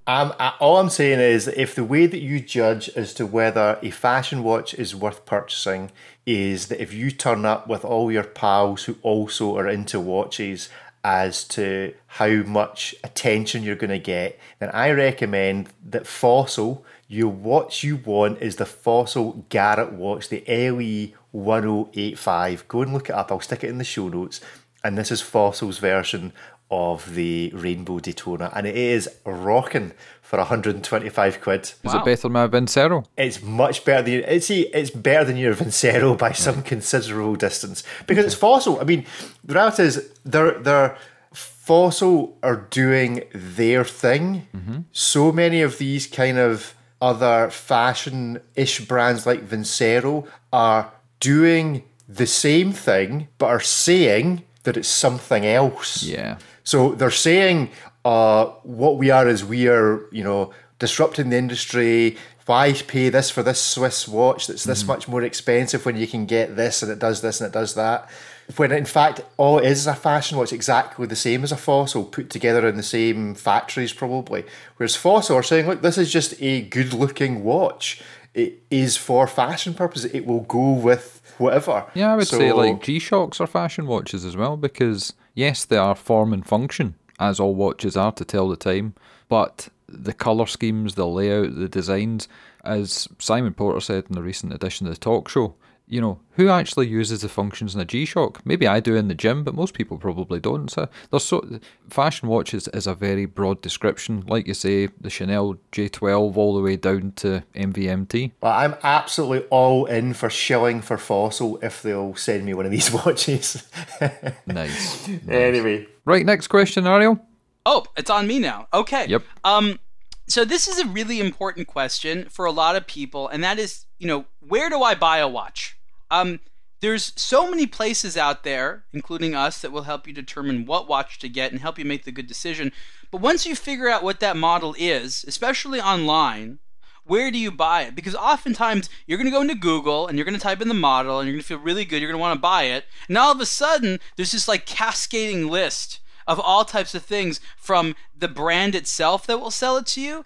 [0.09, 3.91] Um, all I'm saying is if the way that you judge as to whether a
[3.91, 5.91] fashion watch is worth purchasing
[6.29, 10.69] is that if you turn up with all your pals who also are into watches
[11.03, 17.31] as to how much attention you're going to get, then I recommend that Fossil, your
[17.31, 22.69] watch you want is the Fossil Garrett watch, the E LE 1085.
[22.69, 23.33] Go and look it up.
[23.33, 24.43] I'll stick it in the show notes.
[24.85, 26.35] And this is Fossil's version
[26.71, 29.93] of the Rainbow Daytona, and it is rocking
[30.29, 31.63] for 125 quid.
[31.63, 32.01] Is Wow.
[32.01, 33.03] it better than my Vincero?
[33.17, 37.83] It's much better than it's see, it's better than your Vincero by some considerable distance
[38.07, 38.79] because it's Fossil.
[38.79, 39.07] I mean,
[39.43, 40.97] the reality is they're they're
[41.33, 44.47] Fossil are doing their thing.
[44.55, 44.79] Mm-hmm.
[44.93, 52.73] So many of these kind of other fashion-ish brands like Vincero are doing the same
[52.73, 56.03] thing but are saying that it's something else.
[56.03, 56.37] Yeah.
[56.65, 57.71] So they're saying
[58.05, 62.17] uh, what we are is we are, you know, disrupting the industry.
[62.47, 66.25] Why pay this for this Swiss watch that's this much more expensive when you can
[66.25, 68.09] get this and it does this and it does that?
[68.57, 71.59] When in fact, all it is is a fashion watch exactly the same as a
[71.59, 74.47] fossil put together in the same factories, probably.
[74.79, 78.01] Whereas fossil are saying, look, this is just a good looking watch.
[78.33, 80.11] It is for fashion purposes.
[80.15, 81.85] It will go with whatever.
[81.93, 85.77] Yeah, I would say like G Shocks are fashion watches as well because yes, they
[85.77, 88.95] are form and function as all watches are to tell the time,
[89.29, 92.29] but the color schemes, the layout, the designs,
[92.65, 95.55] as Simon Porter said in the recent edition of the talk show,
[95.89, 98.45] you know, who actually uses the functions in a G Shock?
[98.45, 100.71] Maybe I do in the gym, but most people probably don't.
[100.71, 104.25] So there's so fashion watches is a very broad description.
[104.27, 108.33] Like you say, the Chanel J12 all the way down to MVMT.
[108.41, 112.73] Well, I'm absolutely all in for shilling for Fossil if they'll send me one of
[112.73, 113.69] these watches.
[114.47, 115.09] Nice.
[115.29, 117.19] anyway, right, next question, Ariel.
[117.67, 118.67] Oh, it's on me now.
[118.73, 119.07] Okay.
[119.07, 119.23] Yep.
[119.45, 119.79] Um,
[120.27, 123.87] so this is a really important question for a lot of people, and that is,
[123.99, 125.78] you know, where do I buy a watch?
[126.11, 126.41] Um,
[126.81, 131.19] there's so many places out there, including us, that will help you determine what watch
[131.19, 132.73] to get and help you make the good decision.
[133.11, 136.61] But once you figure out what that model is, especially online,
[137.05, 137.95] where do you buy it?
[137.95, 140.75] Because oftentimes you're going to go into Google and you're going to type in the
[140.75, 142.01] model and you're going to feel really good.
[142.01, 142.85] You're going to want to buy it.
[143.09, 147.41] And all of a sudden, there's this like cascading list of all types of things
[147.57, 150.25] from the brand itself that will sell it to you.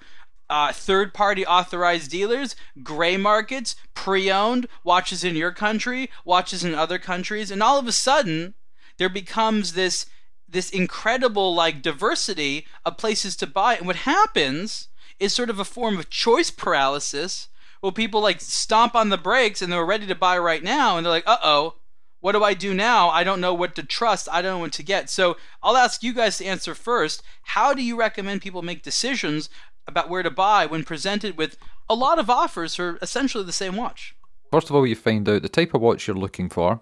[0.50, 6.74] Uh, third party authorized dealers, gray markets, pre owned, watches in your country, watches in
[6.74, 8.54] other countries, and all of a sudden
[8.98, 10.06] there becomes this
[10.48, 13.76] this incredible like diversity of places to buy.
[13.76, 17.48] And what happens is sort of a form of choice paralysis
[17.80, 21.04] where people like stomp on the brakes and they're ready to buy right now and
[21.04, 21.76] they're like, uh oh,
[22.20, 23.08] what do I do now?
[23.08, 24.28] I don't know what to trust.
[24.30, 25.10] I don't know what to get.
[25.10, 27.22] So I'll ask you guys to answer first.
[27.42, 29.48] How do you recommend people make decisions
[29.86, 31.56] about where to buy when presented with
[31.88, 34.14] a lot of offers for essentially the same watch?
[34.50, 36.80] First of all, you find out the type of watch you're looking for.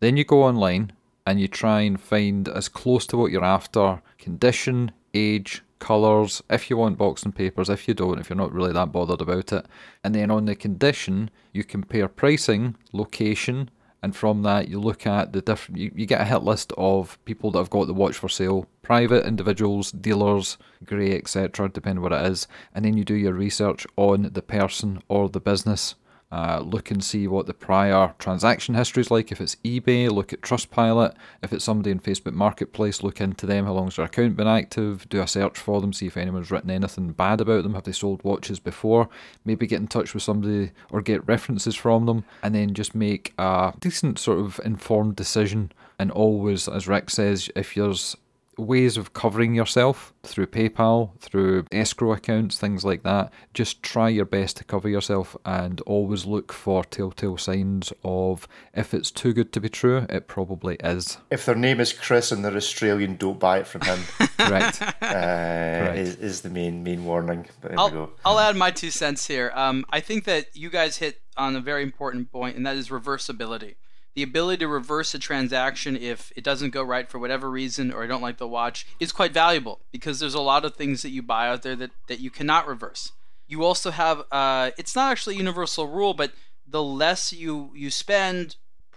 [0.00, 0.92] Then you go online
[1.26, 6.70] and you try and find as close to what you're after condition, age, colours, if
[6.70, 9.66] you want boxing papers, if you don't, if you're not really that bothered about it.
[10.04, 13.70] And then on the condition, you compare pricing, location,
[14.02, 17.22] and from that you look at the different you, you get a hit list of
[17.24, 18.66] people that have got the watch for sale.
[18.82, 22.48] Private individuals dealers grey etc depending what it is.
[22.74, 25.94] And then you do your research on the person or the business
[26.32, 29.32] uh, look and see what the prior transaction history is like.
[29.32, 31.14] If it's eBay, look at Trustpilot.
[31.42, 33.64] If it's somebody in Facebook Marketplace, look into them.
[33.64, 35.08] How long's their account been active?
[35.08, 37.74] Do a search for them, see if anyone's written anything bad about them.
[37.74, 39.08] Have they sold watches before?
[39.44, 43.34] Maybe get in touch with somebody or get references from them, and then just make
[43.38, 45.72] a decent sort of informed decision.
[45.98, 48.16] And always, as Rick says, if there's
[48.60, 53.32] ways of covering yourself through PayPal, through escrow accounts, things like that.
[53.54, 58.92] Just try your best to cover yourself and always look for telltale signs of if
[58.94, 61.18] it's too good to be true, it probably is.
[61.30, 64.00] If their name is Chris and they're Australian, don't buy it from him.
[64.38, 64.82] Correct.
[65.02, 67.46] Uh, is, is the main main warning.
[67.60, 68.10] But I'll, we go.
[68.24, 69.52] I'll add my two cents here.
[69.54, 72.88] Um, I think that you guys hit on a very important point, and that is
[72.88, 73.76] reversibility.
[74.14, 78.02] The ability to reverse a transaction if it doesn't go right for whatever reason or
[78.02, 81.10] I don't like the watch is quite valuable because there's a lot of things that
[81.10, 83.12] you buy out there that, that you cannot reverse.
[83.46, 86.32] You also have, uh, it's not actually a universal rule, but
[86.66, 88.56] the less you, you spend,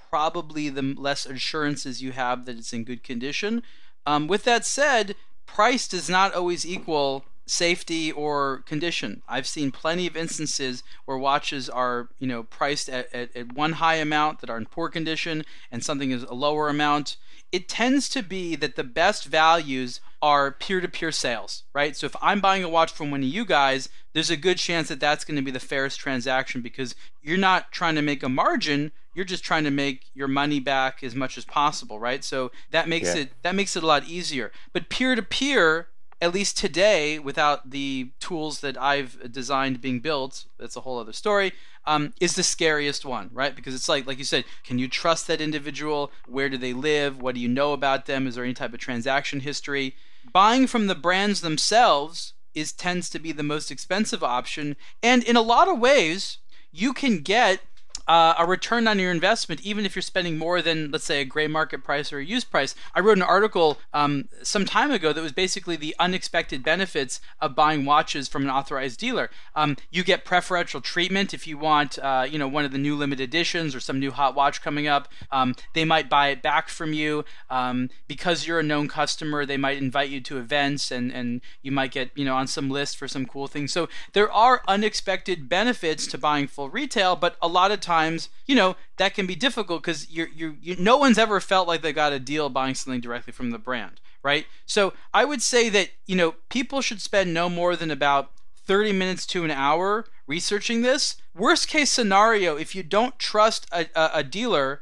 [0.10, 3.64] probably the less assurances you have that it's in good condition.
[4.06, 9.22] Um, with that said, price does not always equal safety or condition.
[9.28, 13.74] I've seen plenty of instances where watches are, you know, priced at, at, at, one
[13.74, 17.18] high amount that are in poor condition and something is a lower amount.
[17.52, 21.98] It tends to be that the best values are peer-to-peer sales, right?
[21.98, 24.88] So if I'm buying a watch from one of you guys, there's a good chance
[24.88, 28.30] that that's going to be the fairest transaction because you're not trying to make a
[28.30, 32.24] margin, you're just trying to make your money back as much as possible, right?
[32.24, 33.24] So that makes Yeah.
[33.24, 34.52] it that makes it a lot easier.
[34.72, 35.90] But peer-to-peer
[36.24, 41.12] at least today, without the tools that I've designed being built, that's a whole other
[41.12, 41.52] story,
[41.86, 43.54] um, is the scariest one, right?
[43.54, 46.14] Because it's like, like you said, can you trust that individual?
[46.26, 47.22] Where do they live?
[47.22, 48.26] What do you know about them?
[48.26, 49.98] Is there any type of transaction history?
[50.32, 55.36] Buying from the brands themselves is tends to be the most expensive option, and in
[55.36, 56.38] a lot of ways,
[56.72, 57.60] you can get
[58.08, 61.26] uh, a return on your investment, even if you're spending more than, let's say, a
[61.26, 62.76] gray market price or a used price.
[62.94, 67.56] I wrote an article um, some time ago that was basically the unexpected benefits of
[67.56, 69.30] buying watches from an authorized dealer.
[69.56, 72.96] Um, you get preferential treatment if you want, uh, you know, one of the new
[72.96, 75.08] limited editions or some new hot watch coming up.
[75.32, 79.46] Um, they might buy it back from you um, because you're a known customer.
[79.46, 82.70] They might invite you to events, and and you might get, you know, on some
[82.70, 83.72] list for some cool things.
[83.72, 88.30] So there are unexpected benefits to buying full retail, but a lot of times times,
[88.48, 91.94] you know, that can be difficult because you're, you, no one's ever felt like they
[91.94, 94.46] got a deal buying something directly from the brand, right?
[94.66, 98.32] So I would say that, you know, people should spend no more than about
[98.66, 101.18] 30 minutes to an hour researching this.
[101.36, 104.82] Worst case scenario, if you don't trust a, a, a dealer,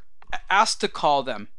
[0.50, 1.50] ask to call them.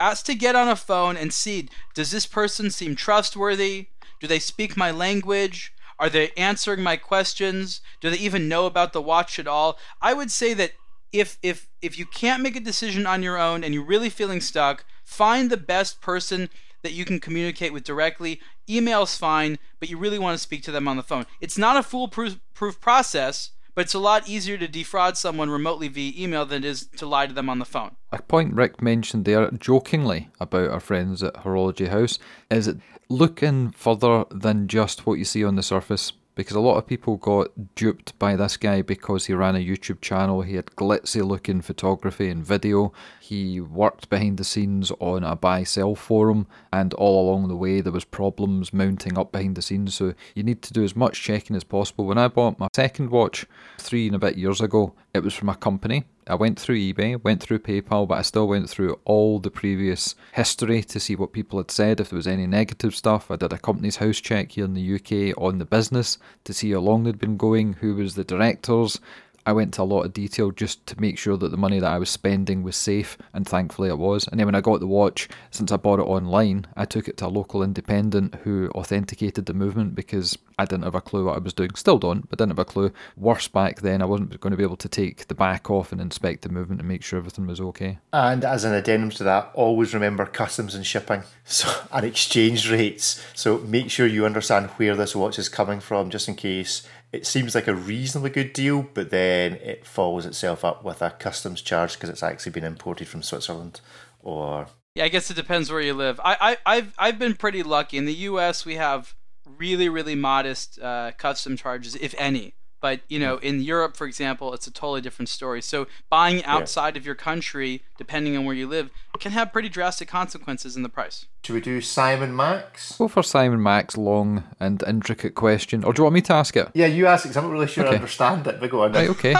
[0.00, 3.88] Ask to get on a phone and see does this person seem trustworthy?
[4.20, 5.72] Do they speak my language?
[5.98, 7.80] Are they answering my questions?
[8.00, 9.78] Do they even know about the watch at all?
[10.00, 10.72] I would say that
[11.12, 14.40] if if if you can't make a decision on your own and you're really feeling
[14.40, 16.48] stuck, find the best person
[16.82, 18.40] that you can communicate with directly.
[18.68, 21.26] Email's fine, but you really want to speak to them on the phone.
[21.40, 25.88] It's not a foolproof proof process, but it's a lot easier to defraud someone remotely
[25.88, 27.96] via email than it is to lie to them on the phone.
[28.10, 32.18] A point Rick mentioned there jokingly about our friends at Horology House
[32.50, 36.76] is it looking further than just what you see on the surface because a lot
[36.76, 40.42] of people got duped by this guy because he ran a YouTube channel.
[40.42, 42.92] He had glitzy looking photography and video.
[43.20, 47.80] He worked behind the scenes on a buy sell forum, and all along the way
[47.80, 49.94] there was problems mounting up behind the scenes.
[49.94, 52.06] So you need to do as much checking as possible.
[52.06, 53.46] When I bought my second watch
[53.78, 56.04] three and a bit years ago, it was from a company.
[56.26, 60.14] I went through eBay, went through PayPal, but I still went through all the previous
[60.32, 63.30] history to see what people had said, if there was any negative stuff.
[63.30, 66.70] I did a company's house check here in the UK on the business to see
[66.72, 69.00] how long they'd been going, who was the directors.
[69.44, 71.90] I went to a lot of detail just to make sure that the money that
[71.90, 74.28] I was spending was safe, and thankfully it was.
[74.28, 77.16] And then when I got the watch, since I bought it online, I took it
[77.18, 81.36] to a local independent who authenticated the movement because I didn't have a clue what
[81.36, 81.74] I was doing.
[81.74, 82.92] Still don't, but didn't have a clue.
[83.16, 86.00] Worse back then, I wasn't going to be able to take the back off and
[86.00, 87.98] inspect the movement and make sure everything was okay.
[88.12, 93.22] And as an addendum to that, always remember customs and shipping so, and exchange rates.
[93.34, 97.26] So make sure you understand where this watch is coming from, just in case it
[97.26, 101.60] seems like a reasonably good deal, but then it follows itself up with a customs
[101.60, 103.80] charge because it's actually been imported from Switzerland
[104.20, 106.18] or Yeah, I guess it depends where you live.
[106.24, 107.98] I, I I've I've been pretty lucky.
[107.98, 109.14] In the U.S., we have
[109.58, 112.54] really really modest uh, custom charges, if any.
[112.80, 115.62] But you know, in Europe, for example, it's a totally different story.
[115.62, 118.90] So buying outside of your country, depending on where you live,
[119.22, 121.26] can have pretty drastic consequences in the price.
[121.44, 122.96] Should we do Simon Max?
[122.98, 125.84] Go for Simon Mack's long and intricate question.
[125.84, 126.68] Or do you want me to ask it?
[126.74, 128.92] Yeah, you ask it 'cause I'm not really sure I understand it, but go on.
[128.92, 129.34] Right, okay.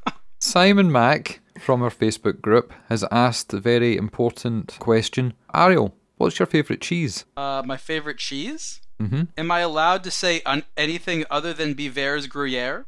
[0.40, 5.34] Simon Mack from our Facebook group has asked a very important question.
[5.54, 7.24] Ariel, what's your favourite cheese?
[7.36, 8.80] Uh, my favorite cheese.
[9.00, 9.22] Mm-hmm.
[9.36, 12.84] Am I allowed to say un- anything other than Biver's Gruyere?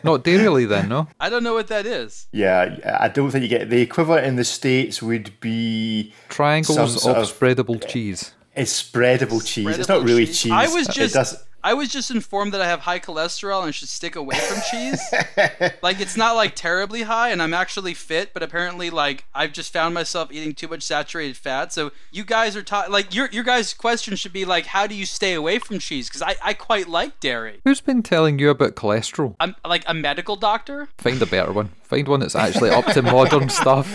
[0.04, 1.08] Not dairyly then, no?
[1.18, 2.26] I don't know what that is.
[2.32, 7.10] Yeah, I don't think you get the equivalent in the States would be Triangles Some
[7.12, 8.32] of of- spreadable cheese.
[8.54, 9.78] it's spreadable cheese.
[9.78, 10.40] it's not really cheese.
[10.42, 10.52] cheese.
[10.52, 13.74] I was It just does- I was just informed that I have high cholesterol and
[13.74, 15.00] should stick away from cheese.
[15.82, 19.72] like it's not like terribly high and I'm actually fit, but apparently like I've just
[19.72, 21.72] found myself eating too much saturated fat.
[21.72, 24.94] So you guys are ta- like your your guys' question should be like how do
[24.94, 27.60] you stay away from cheese cuz I I quite like dairy.
[27.64, 29.34] Who's been telling you about cholesterol?
[29.40, 30.88] I'm like a medical doctor.
[30.98, 31.70] Find a better one.
[31.82, 33.88] Find one that's actually up to modern stuff.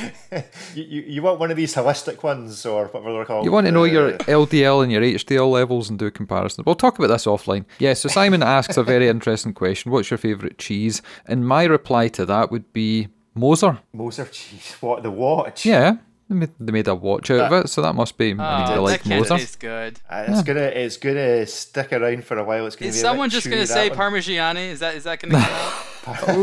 [0.74, 3.44] you, you, you want one of these holistic ones or whatever they're called.
[3.44, 6.64] You want to know your Uh, LDL and your HDL levels and do a comparison.
[6.66, 7.61] We'll talk about this offline.
[7.80, 9.92] Yeah, so Simon asks a very interesting question.
[9.92, 11.02] What's your favourite cheese?
[11.26, 13.80] And my reply to that would be Moser.
[13.94, 14.76] Moser cheese.
[14.82, 15.66] What the watch?
[15.66, 15.98] Yeah,
[16.30, 18.34] they made, they made a watch out of it, so that must be.
[18.38, 19.38] I Oh, they like that can't Moser.
[19.38, 20.00] taste good.
[20.10, 22.66] Uh, it's gonna it's gonna stick around for a while.
[22.66, 23.98] It's gonna Is be a someone just going to say one.
[23.98, 24.70] Parmigiani?
[24.70, 26.32] Is that is that going to?
[26.32, 26.42] Ooh,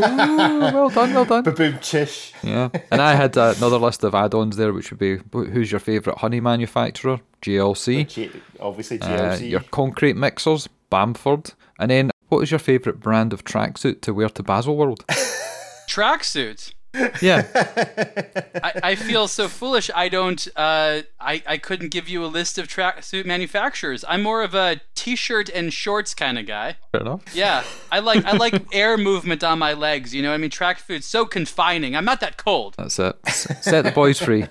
[0.73, 1.43] well done, well done.
[1.43, 2.31] Ba-boom chish.
[2.43, 5.79] Yeah, and I had uh, another list of add-ons there, which would be who's your
[5.79, 7.19] favourite honey manufacturer?
[7.41, 8.07] GLC.
[8.07, 9.07] G- obviously Uh,
[9.37, 9.49] GLC.
[9.49, 14.29] your concrete mixers, Bamford, and then what is your favourite brand of tracksuit to wear
[14.29, 15.05] to Baselworld?
[15.89, 16.73] Tracksuit.
[17.21, 17.45] Yeah,
[18.63, 19.89] I, I feel so foolish.
[19.95, 20.47] I don't.
[20.55, 24.03] Uh, I I couldn't give you a list of tracksuit manufacturers.
[24.07, 26.75] I'm more of a t-shirt and shorts kind of guy.
[26.91, 27.21] fair enough.
[27.33, 30.13] Yeah, I like I like air movement on my legs.
[30.13, 31.95] You know, what I mean, track food's so confining.
[31.95, 32.75] I'm not that cold.
[32.77, 33.15] That's it.
[33.27, 34.45] Set the boys free.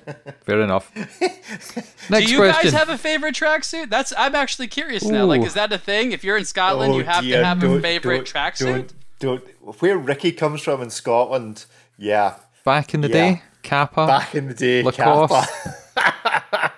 [0.44, 0.90] Fair enough.
[2.10, 2.70] Next Do you question.
[2.70, 3.90] guys have a favorite tracksuit?
[3.90, 5.24] That's I'm actually curious now.
[5.26, 6.12] Like, is that a thing?
[6.12, 8.92] If you're in Scotland, you have Oh, dear, to have a don't- favorite don't- tracksuit.
[9.18, 9.80] Don't, don't.
[9.80, 11.66] Where Ricky comes from in Scotland,
[11.98, 12.34] yeah.
[12.64, 13.14] Back in the Yeah.
[13.14, 15.48] day, Kappa, Back in the day, Lacoste.
[15.94, 16.72] Kappa.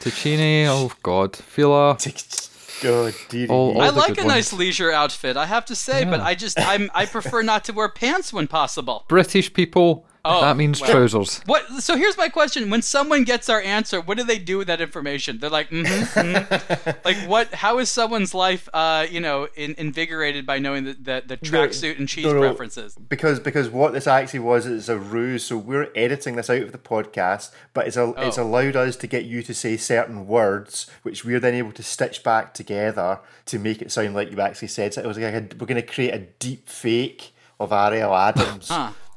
[0.00, 1.96] Tacchini, oh god, Fila.
[2.82, 5.74] God, oh, dearie All- all I like good a nice leisure outfit, I have to
[5.76, 9.04] say, but I just I'm I prefer not to wear pants when possible.
[9.08, 10.90] British people, Oh, that means well.
[10.90, 11.40] trousers.
[11.46, 11.66] What?
[11.82, 14.80] So here's my question: When someone gets our answer, what do they do with that
[14.80, 15.38] information?
[15.38, 17.52] They're like, mm-hmm, like what?
[17.54, 21.98] How is someone's life, uh, you know, in, invigorated by knowing the the, the tracksuit
[21.98, 22.40] and cheese no, no.
[22.40, 22.96] preferences?
[23.08, 25.44] because because what this actually was is a ruse.
[25.44, 28.42] So we're editing this out of the podcast, but it's a, it's Oh.
[28.44, 32.22] allowed us to get you to say certain words, which we're then able to stitch
[32.22, 34.94] back together to make it sound like you actually said.
[34.94, 38.70] So it was like a, we're going to create a deep fake of Ariel Adams.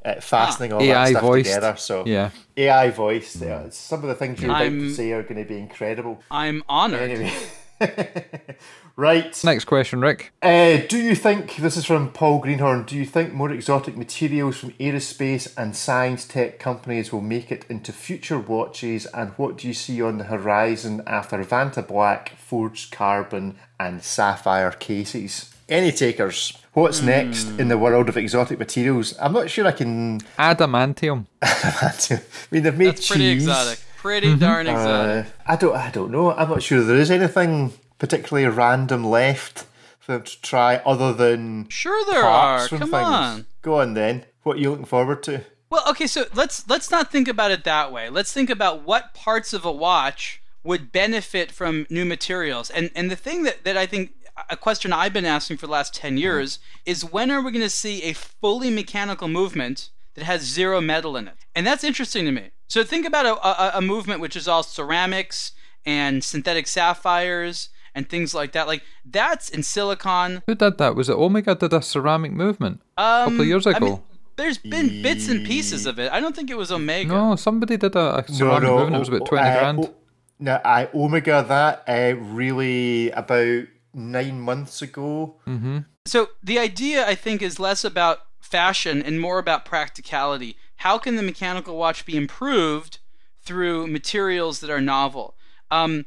[0.08, 1.49] Uh, fastening all AI that stuff voiced.
[1.53, 2.30] together, so Yeah.
[2.55, 3.36] AI voice.
[3.36, 6.22] Yeah, some of the things you're about to I'm- say are going to be incredible.
[6.32, 7.01] I'm honored.
[7.01, 7.34] Anyway,
[8.95, 9.43] right.
[9.43, 10.32] Next question, Rick.
[10.41, 14.58] Uh, do you think, this is from Paul Greenhorn, do you think more exotic materials
[14.58, 19.05] from aerospace and science tech companies will make it into future watches?
[19.08, 24.72] And what do you see on the horizon after Vanta Black, forged carbon, and sapphire
[24.72, 25.53] cases?
[25.70, 26.58] Any takers?
[26.78, 29.17] What's next in the world of exotic materials?
[29.19, 30.19] I'm not sure I can.
[30.38, 31.25] Adamantium.
[31.41, 32.19] Adamantium.
[32.21, 33.47] I mean, they've made That's pretty cheese.
[33.47, 33.80] exotic.
[33.97, 35.25] Pretty darn exotic.
[35.25, 35.75] Uh, I don't.
[35.75, 36.34] I don't know.
[36.34, 39.65] I'm not sure there is anything particularly random left
[39.97, 42.67] for them to try other than sure, there are.
[42.67, 42.93] Come things.
[42.93, 43.47] on.
[43.63, 44.25] Go on then.
[44.43, 45.45] What are you looking forward to?
[45.71, 48.11] Well, okay, so let's let's not think about it that way.
[48.11, 52.69] Let's think about what parts of a watch would benefit from new materials.
[52.69, 54.11] And and the thing that, that I think
[54.49, 57.63] a question I've been asking for the last 10 years is when are we going
[57.63, 61.35] to see a fully mechanical movement that has zero metal in it?
[61.55, 62.51] And that's interesting to me.
[62.67, 65.53] So think about a, a, a movement which is all ceramics
[65.85, 68.67] and synthetic sapphires and things like that.
[68.67, 70.43] Like that's in silicon.
[70.47, 70.95] Who did that?
[70.95, 73.85] Was it Omega did a ceramic movement Um, a couple of years I ago?
[73.85, 73.99] mean,
[74.35, 76.11] there's been bits and pieces of it.
[76.11, 77.09] I don't think it was Omega.
[77.09, 78.95] no, somebody did a, a ceramic movement.
[78.95, 79.79] It was about 20 uh, grand.
[79.85, 79.93] o-
[80.39, 83.63] no, I Omega that uh, really about
[83.98, 85.36] nine months ago.
[85.48, 85.80] Mm-hmm.
[86.06, 90.56] So the idea, I think, is less about fashion and more about practicality.
[90.78, 93.00] How can the mechanical watch be improved
[93.41, 95.36] through materials that are novel?
[95.72, 96.06] Um,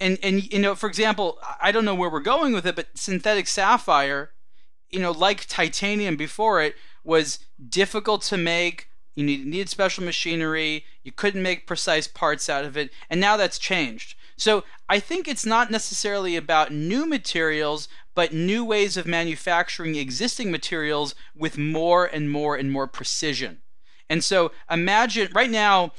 [0.00, 2.88] and and you know, for example, I don't know where we're going with it, but
[2.94, 4.30] synthetic sapphire,
[4.90, 8.88] you know, like titanium before it, was difficult to make.
[9.14, 10.86] You need, needed special machinery.
[11.02, 14.16] You couldn't make precise parts out of it, and now that's changed.
[14.42, 20.50] So I think it's not necessarily about new materials, but new ways of manufacturing existing
[20.50, 23.58] materials with more and more and more precision.
[24.10, 25.92] And so imagine right now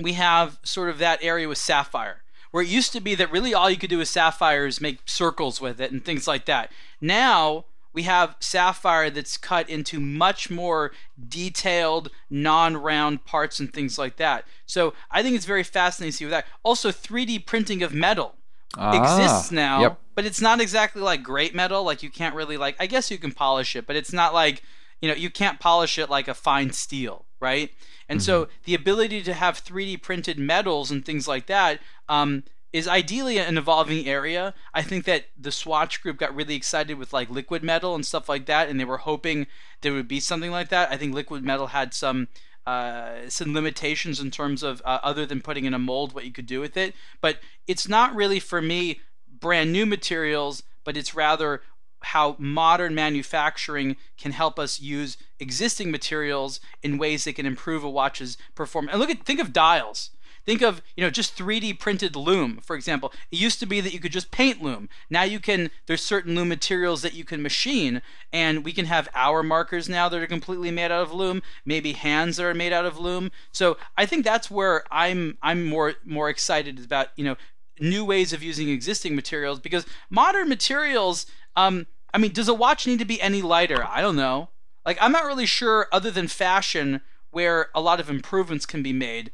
[0.00, 2.22] we have sort of that area with sapphire,
[2.52, 5.00] where it used to be that really all you could do with sapphire is make
[5.04, 6.70] circles with it and things like that.
[7.00, 10.92] Now we have sapphire that's cut into much more
[11.28, 14.44] detailed, non-round parts and things like that.
[14.66, 16.46] So I think it's very fascinating to see with that.
[16.62, 18.36] Also, 3D printing of metal
[18.76, 20.00] Ah, exists now, Yep.
[20.14, 21.82] but it's not exactly like great metal.
[21.84, 22.76] Like you can't really like.
[22.80, 24.62] I guess you can polish it, but it's not like
[25.00, 27.70] you know you can't polish it like a fine steel, right?
[28.08, 31.80] And so the ability to have 3D printed metals and things like that
[32.10, 34.54] um, is ideally an evolving area.
[34.72, 38.28] I think that the Swatch group got really excited with like liquid metal and stuff
[38.28, 39.46] like that, and they were hoping
[39.82, 40.90] there would be something like that.
[40.90, 42.28] I think liquid metal had some
[42.66, 46.32] uh, some limitations in terms of uh, other than putting in a mold what you
[46.32, 46.94] could do with it.
[47.20, 51.62] But it's not really for me brand new materials, but it's rather
[52.04, 57.90] how modern manufacturing can help us use existing materials in ways that can improve a
[57.90, 58.92] watch's performance.
[58.92, 60.10] And look at think of dials.
[60.44, 63.12] Think of, you know, just 3D printed loom, for example.
[63.30, 64.88] It used to be that you could just paint loom.
[65.08, 69.08] Now you can there's certain loom materials that you can machine and we can have
[69.14, 72.72] hour markers now that are completely made out of loom, maybe hands that are made
[72.72, 73.30] out of loom.
[73.52, 77.36] So, I think that's where I'm I'm more more excited about, you know,
[77.78, 82.86] new ways of using existing materials because modern materials um I mean, does a watch
[82.86, 83.86] need to be any lighter?
[83.88, 84.50] I don't know.
[84.84, 88.92] Like I'm not really sure other than fashion where a lot of improvements can be
[88.92, 89.30] made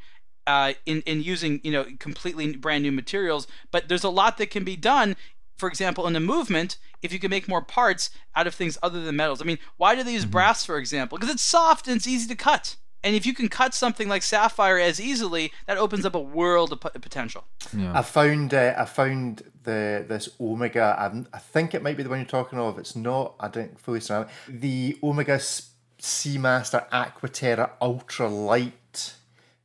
[0.49, 3.43] uh, in in using you know completely brand new materials.
[3.73, 5.15] But there's a lot that can be done.
[5.57, 9.01] For example, in the movement, if you can make more parts out of things other
[9.05, 9.41] than metals.
[9.41, 11.17] I mean, why do they use brass, for example?
[11.17, 12.77] Because it's soft and it's easy to cut.
[13.03, 16.71] And if you can cut something like sapphire as easily, that opens up a world
[16.73, 17.43] of p- potential.
[17.99, 20.95] I found uh, I found the this Omega.
[21.03, 22.77] I'm, I think it might be the one you're talking of.
[22.79, 23.35] It's not.
[23.39, 24.27] I don't fully surround.
[24.49, 25.71] The Omega S-
[26.01, 28.73] Seamaster Aquaterra Ultra Light.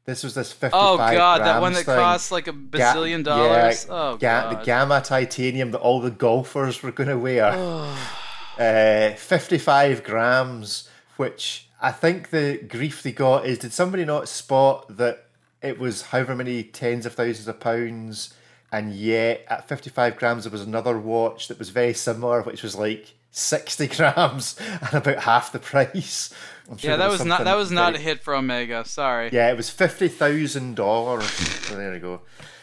[0.07, 1.95] This was this 55 Oh god, that one that thing.
[1.97, 3.87] costs like a Ga- bazillion dollars.
[3.89, 4.51] yeah, oh ga- god.
[4.61, 7.45] the gamma titanium that all the golfers were going to wear.
[8.59, 14.97] uh, 55 grams, which I think the grief they got is did somebody not spot
[14.97, 15.27] that
[15.63, 18.35] it was however many tens of thousands of pounds,
[18.71, 22.77] and yet at 55 grams there was another watch that was very similar, which was
[22.77, 26.33] like 60 grams and about half the price.
[26.71, 28.85] I'm sure yeah, that was not that was not a hit for Omega.
[28.85, 29.31] Sorry.
[29.33, 31.27] Yeah, it was fifty thousand dollars.
[31.31, 32.21] so there you go.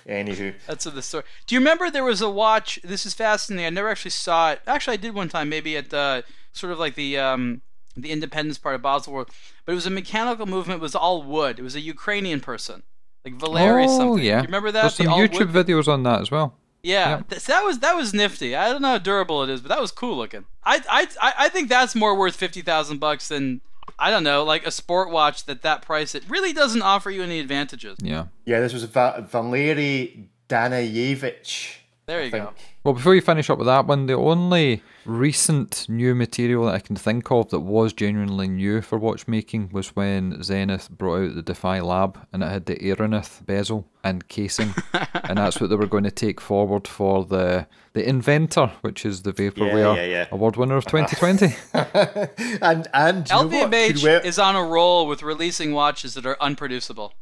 [0.08, 1.24] Anywho, That's the story.
[1.46, 2.80] Do you remember there was a watch?
[2.84, 3.68] This is fascinating.
[3.68, 4.62] I never actually saw it.
[4.66, 6.24] Actually, I did one time, maybe at the
[6.54, 7.62] sort of like the um,
[7.96, 9.30] the Independence part of Baselworld.
[9.66, 10.80] But it was a mechanical movement.
[10.80, 11.60] It was all wood.
[11.60, 12.82] It was a Ukrainian person,
[13.24, 14.26] like Valery oh, something.
[14.26, 14.38] yeah.
[14.38, 14.82] Do you remember that?
[14.82, 16.58] There's The some YouTube wood- videos on that as well.
[16.82, 17.22] Yeah, Yeah.
[17.30, 18.56] th- that was that was nifty.
[18.56, 20.46] I don't know how durable it is, but that was cool looking.
[20.64, 23.62] I I I- I think that's more worth fifty thousand bucks than
[24.00, 27.24] I don't know, like a sport watch that that price it really doesn't offer you
[27.24, 27.98] any advantages.
[28.02, 28.26] Yeah.
[28.46, 31.76] yeah, this was Va- Valery Danevych.
[32.06, 32.54] There you I go.
[32.82, 32.86] Think.
[32.86, 36.80] Well, before you finish up with that one, the only recent new material that I
[36.80, 41.42] can think of that was genuinely new for watchmaking was when Zenith brought out the
[41.42, 45.86] Defy Lab and it had the Aeronith bezel and casing, and that's what they were
[45.86, 50.26] going to take forward for the the Inventor, which is the Vaporware yeah, yeah.
[50.32, 51.56] award winner of 2020.
[52.62, 56.36] And and you know LVMH well, is on a roll with releasing watches that are
[56.42, 57.14] unproducible.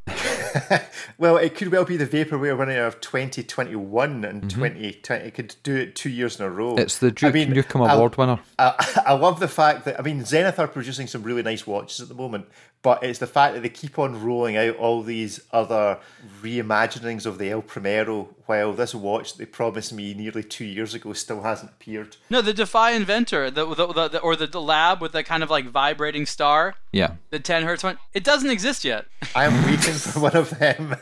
[1.18, 4.48] well, it could well be the vaporware winner of 2021 and Mm-hmm.
[4.50, 5.26] 2020.
[5.26, 6.76] It could do it two years in a row.
[6.76, 8.40] it's the Duke I mean, I- award winner.
[8.58, 12.02] I, I love the fact that I mean Zenith are producing some really nice watches
[12.02, 12.46] at the moment,
[12.82, 16.00] but it's the fact that they keep on rolling out all these other
[16.42, 21.14] reimaginings of the El Primero, while this watch they promised me nearly two years ago
[21.14, 22.16] still hasn't appeared.
[22.30, 25.44] No, the Defy Inventor, the, the, the, the or the, the lab with the kind
[25.44, 27.14] of like vibrating star, Yeah.
[27.30, 27.98] the 10 hertz one.
[28.14, 29.06] It doesn't exist yet.
[29.36, 30.96] I am waiting for one of them.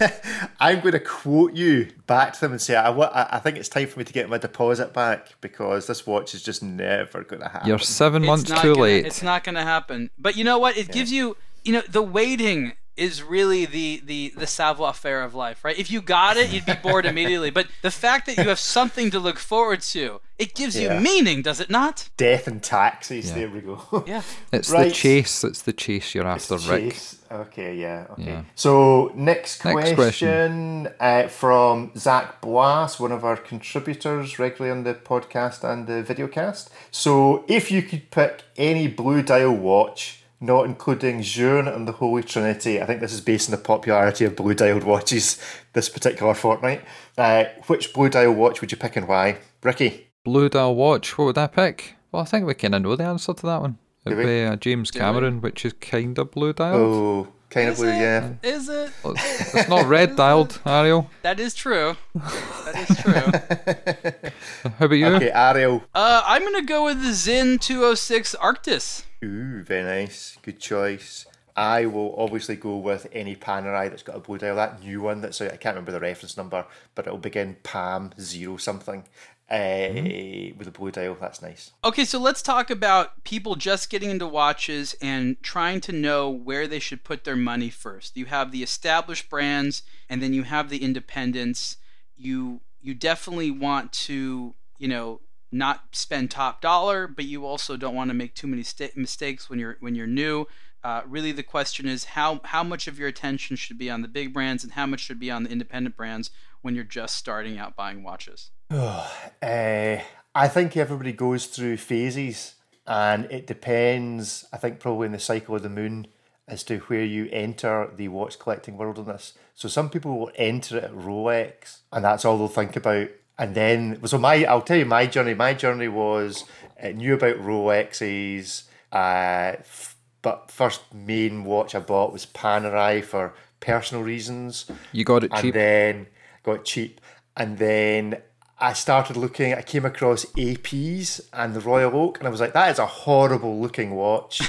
[0.60, 3.56] I'm going to quote you back to them and say I, wa- I I think
[3.56, 7.22] it's time for me to get my deposit back because this watch is just never
[7.24, 7.68] going to happen.
[7.68, 9.04] You're seven months too gonna, late.
[9.06, 10.10] It's not going to happen.
[10.18, 10.76] But you know what?
[10.76, 11.23] It gives you,
[11.64, 15.76] you know, the waiting is really the the the savoir faire of life, right?
[15.76, 17.50] If you got it, you'd be bored immediately.
[17.50, 20.94] But the fact that you have something to look forward to, it gives Yeah.
[20.94, 22.08] you meaning, does it not?
[22.16, 23.32] Death and taxis.
[23.32, 24.04] There we go.
[24.06, 24.22] Yeah.
[24.52, 24.84] It's Right.
[24.90, 25.42] the chase.
[25.42, 26.92] It's the chase you're after, Rick.
[26.92, 27.16] Chase.
[27.32, 28.06] Okay, yeah.
[28.12, 28.22] Okay.
[28.26, 28.42] Yeah.
[28.54, 34.94] So next, Next question, Uh, from Zach Blass, one of our contributors regularly on the
[34.94, 36.68] podcast and the videocast.
[36.92, 42.22] So if you could pick any blue dial watch, not including Journe and the Holy
[42.22, 42.80] Trinity.
[42.80, 45.40] I think this is based on the popularity of blue dialed watches
[45.72, 46.82] this particular fortnight.
[47.16, 49.38] Uh, which blue dial watch would you pick and why?
[49.62, 50.08] Ricky?
[50.24, 51.94] Blue dial watch, what would I pick?
[52.12, 53.78] Well, I think we kind of know the answer to that one.
[54.06, 56.80] It'd be uh, James Cameron, which is kind of blue dialed.
[56.80, 57.96] Oh, kind of blue, it?
[57.96, 58.34] yeah.
[58.42, 58.90] Is it?
[59.02, 61.10] Well, It's it's not red dialed, Ariel.
[61.22, 61.96] That is true.
[62.14, 64.70] That is true.
[64.78, 65.06] How about you?
[65.06, 65.82] Okay, Ariel.
[65.94, 69.04] uh, I'm gonna go with the Sinn 206 Arktis.
[69.24, 70.38] Ooh, very nice.
[70.42, 71.26] Good choice.
[71.56, 74.56] I will obviously go with any Panerai that's got a blue dial.
[74.56, 78.10] That new one that's out, I can't remember the reference number, but it'll begin Pam
[78.20, 79.04] zero something
[79.48, 81.16] uh, with a blue dial.
[81.20, 81.70] That's nice.
[81.84, 86.66] Okay, so let's talk about people just getting into watches and trying to know where
[86.66, 88.16] they should put their money first.
[88.16, 91.76] You have the established brands, and then you have the independents.
[92.16, 95.20] You you definitely want to you know
[95.54, 99.48] not spend top dollar, but you also don't want to make too many sta- mistakes
[99.48, 100.46] when you're when you're new.
[100.82, 104.08] Uh, really, the question is how how much of your attention should be on the
[104.08, 106.30] big brands and how much should be on the independent brands
[106.60, 108.50] when you're just starting out buying watches.
[108.70, 109.08] Uh,
[110.36, 114.44] I think everybody goes through phases, and it depends.
[114.52, 116.08] I think probably in the cycle of the moon
[116.48, 119.34] as to where you enter the watch collecting world in this.
[119.54, 123.08] So some people will enter it at Rolex, and that's all they'll think about.
[123.38, 125.34] And then, so my, I'll tell you my journey.
[125.34, 126.44] My journey was
[126.82, 128.64] uh, knew about Rolexes.
[128.92, 135.24] Uh, f- but first main watch I bought was Panerai for personal reasons You got
[135.24, 135.54] it and cheap.
[135.54, 136.06] then
[136.44, 137.00] got it cheap
[137.36, 138.22] and then
[138.58, 142.52] I started looking I came across APs and the Royal Oak and I was like
[142.54, 144.40] that is a horrible looking watch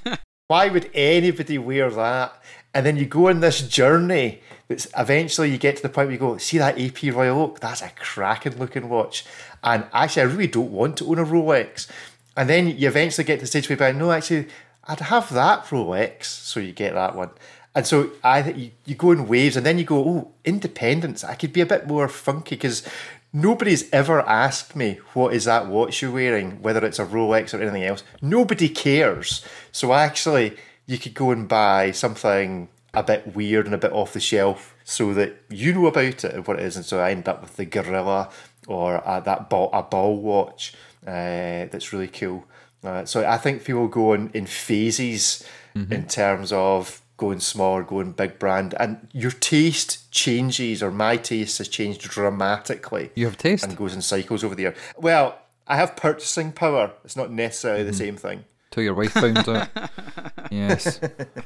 [0.48, 2.40] why would anybody wear that
[2.76, 6.12] and then you go on this journey that's eventually you get to the point where
[6.12, 9.24] you go see that AP Royal Oak that's a cracking looking watch
[9.64, 11.88] and actually I really don't want to own a Rolex
[12.36, 14.48] and then you eventually get to the stage where you're like, no actually
[14.84, 17.30] I'd have that Rolex so you get that one
[17.74, 21.22] and so I think you, you go in waves, and then you go, oh, independence.
[21.22, 22.82] I could be a bit more funky because
[23.34, 27.60] nobody's ever asked me what is that watch you're wearing, whether it's a Rolex or
[27.60, 28.02] anything else.
[28.22, 29.44] Nobody cares.
[29.72, 30.56] So actually,
[30.86, 34.74] you could go and buy something a bit weird and a bit off the shelf,
[34.84, 36.76] so that you know about it and what it is.
[36.76, 38.30] And so I end up with the Gorilla
[38.66, 40.72] or uh, that ball, a ball watch
[41.06, 42.44] uh, that's really cool.
[42.82, 47.82] Uh, so I think people go in, in phases in terms of going small or
[47.82, 53.10] going big brand, and your taste changes, or my taste has changed dramatically.
[53.14, 53.64] You have taste.
[53.64, 54.74] and goes in cycles over the year.
[54.96, 56.92] Well, I have purchasing power.
[57.04, 57.90] It's not necessarily Mm-hmm.
[57.90, 58.44] the same thing.
[58.76, 59.68] Till your wife found out.
[60.50, 61.00] yes.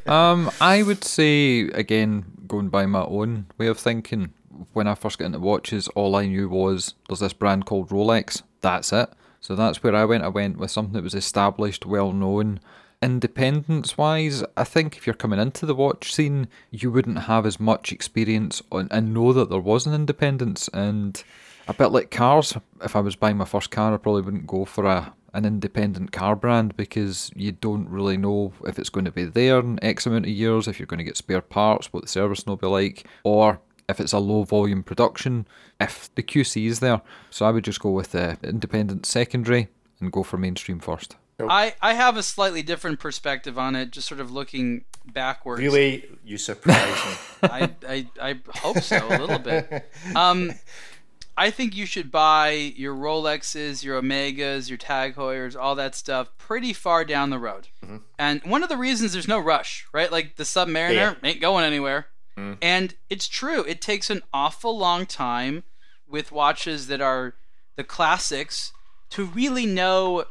[0.07, 4.33] Um, I would say again, going by my own way of thinking,
[4.73, 8.43] when I first got into watches, all I knew was there's this brand called Rolex.
[8.61, 9.11] That's it.
[9.41, 10.25] So that's where I went.
[10.25, 12.59] I went with something that was established, well known.
[13.01, 17.61] Independence wise, I think if you're coming into the watch scene, you wouldn't have as
[17.61, 20.69] much experience on and know that there was an independence.
[20.75, 21.23] And
[21.69, 24.65] a bit like cars, if I was buying my first car, I probably wouldn't go
[24.65, 29.13] for a an independent car brand because you don't really know if it's going to
[29.13, 32.03] be there in X amount of years, if you're going to get spare parts, what
[32.03, 35.47] the service will be like, or if it's a low volume production,
[35.81, 37.03] if the QC is there.
[37.31, 39.69] So I would just go with the independent secondary
[40.01, 41.17] and go for mainstream first.
[41.49, 45.61] I, I have a slightly different perspective on it, just sort of looking backwards.
[45.61, 47.13] Really, you surprise me.
[47.49, 49.91] I, I, I hope so a little bit.
[50.15, 50.53] Um,
[51.37, 56.29] I think you should buy your Rolexes, your Omegas, your Tag Heuers, all that stuff
[56.39, 57.69] pretty far down the road.
[57.85, 57.97] Mm-hmm.
[58.19, 60.11] And one of the reasons there's no rush, right?
[60.13, 61.15] Like the Submariner Yeah.
[61.23, 62.07] ain't going anywhere.
[62.37, 62.59] Mm.
[62.61, 63.65] And it's true.
[63.65, 65.65] It takes an awful long time
[66.09, 67.35] with watches that are
[67.77, 68.73] the classics
[69.11, 70.25] to really know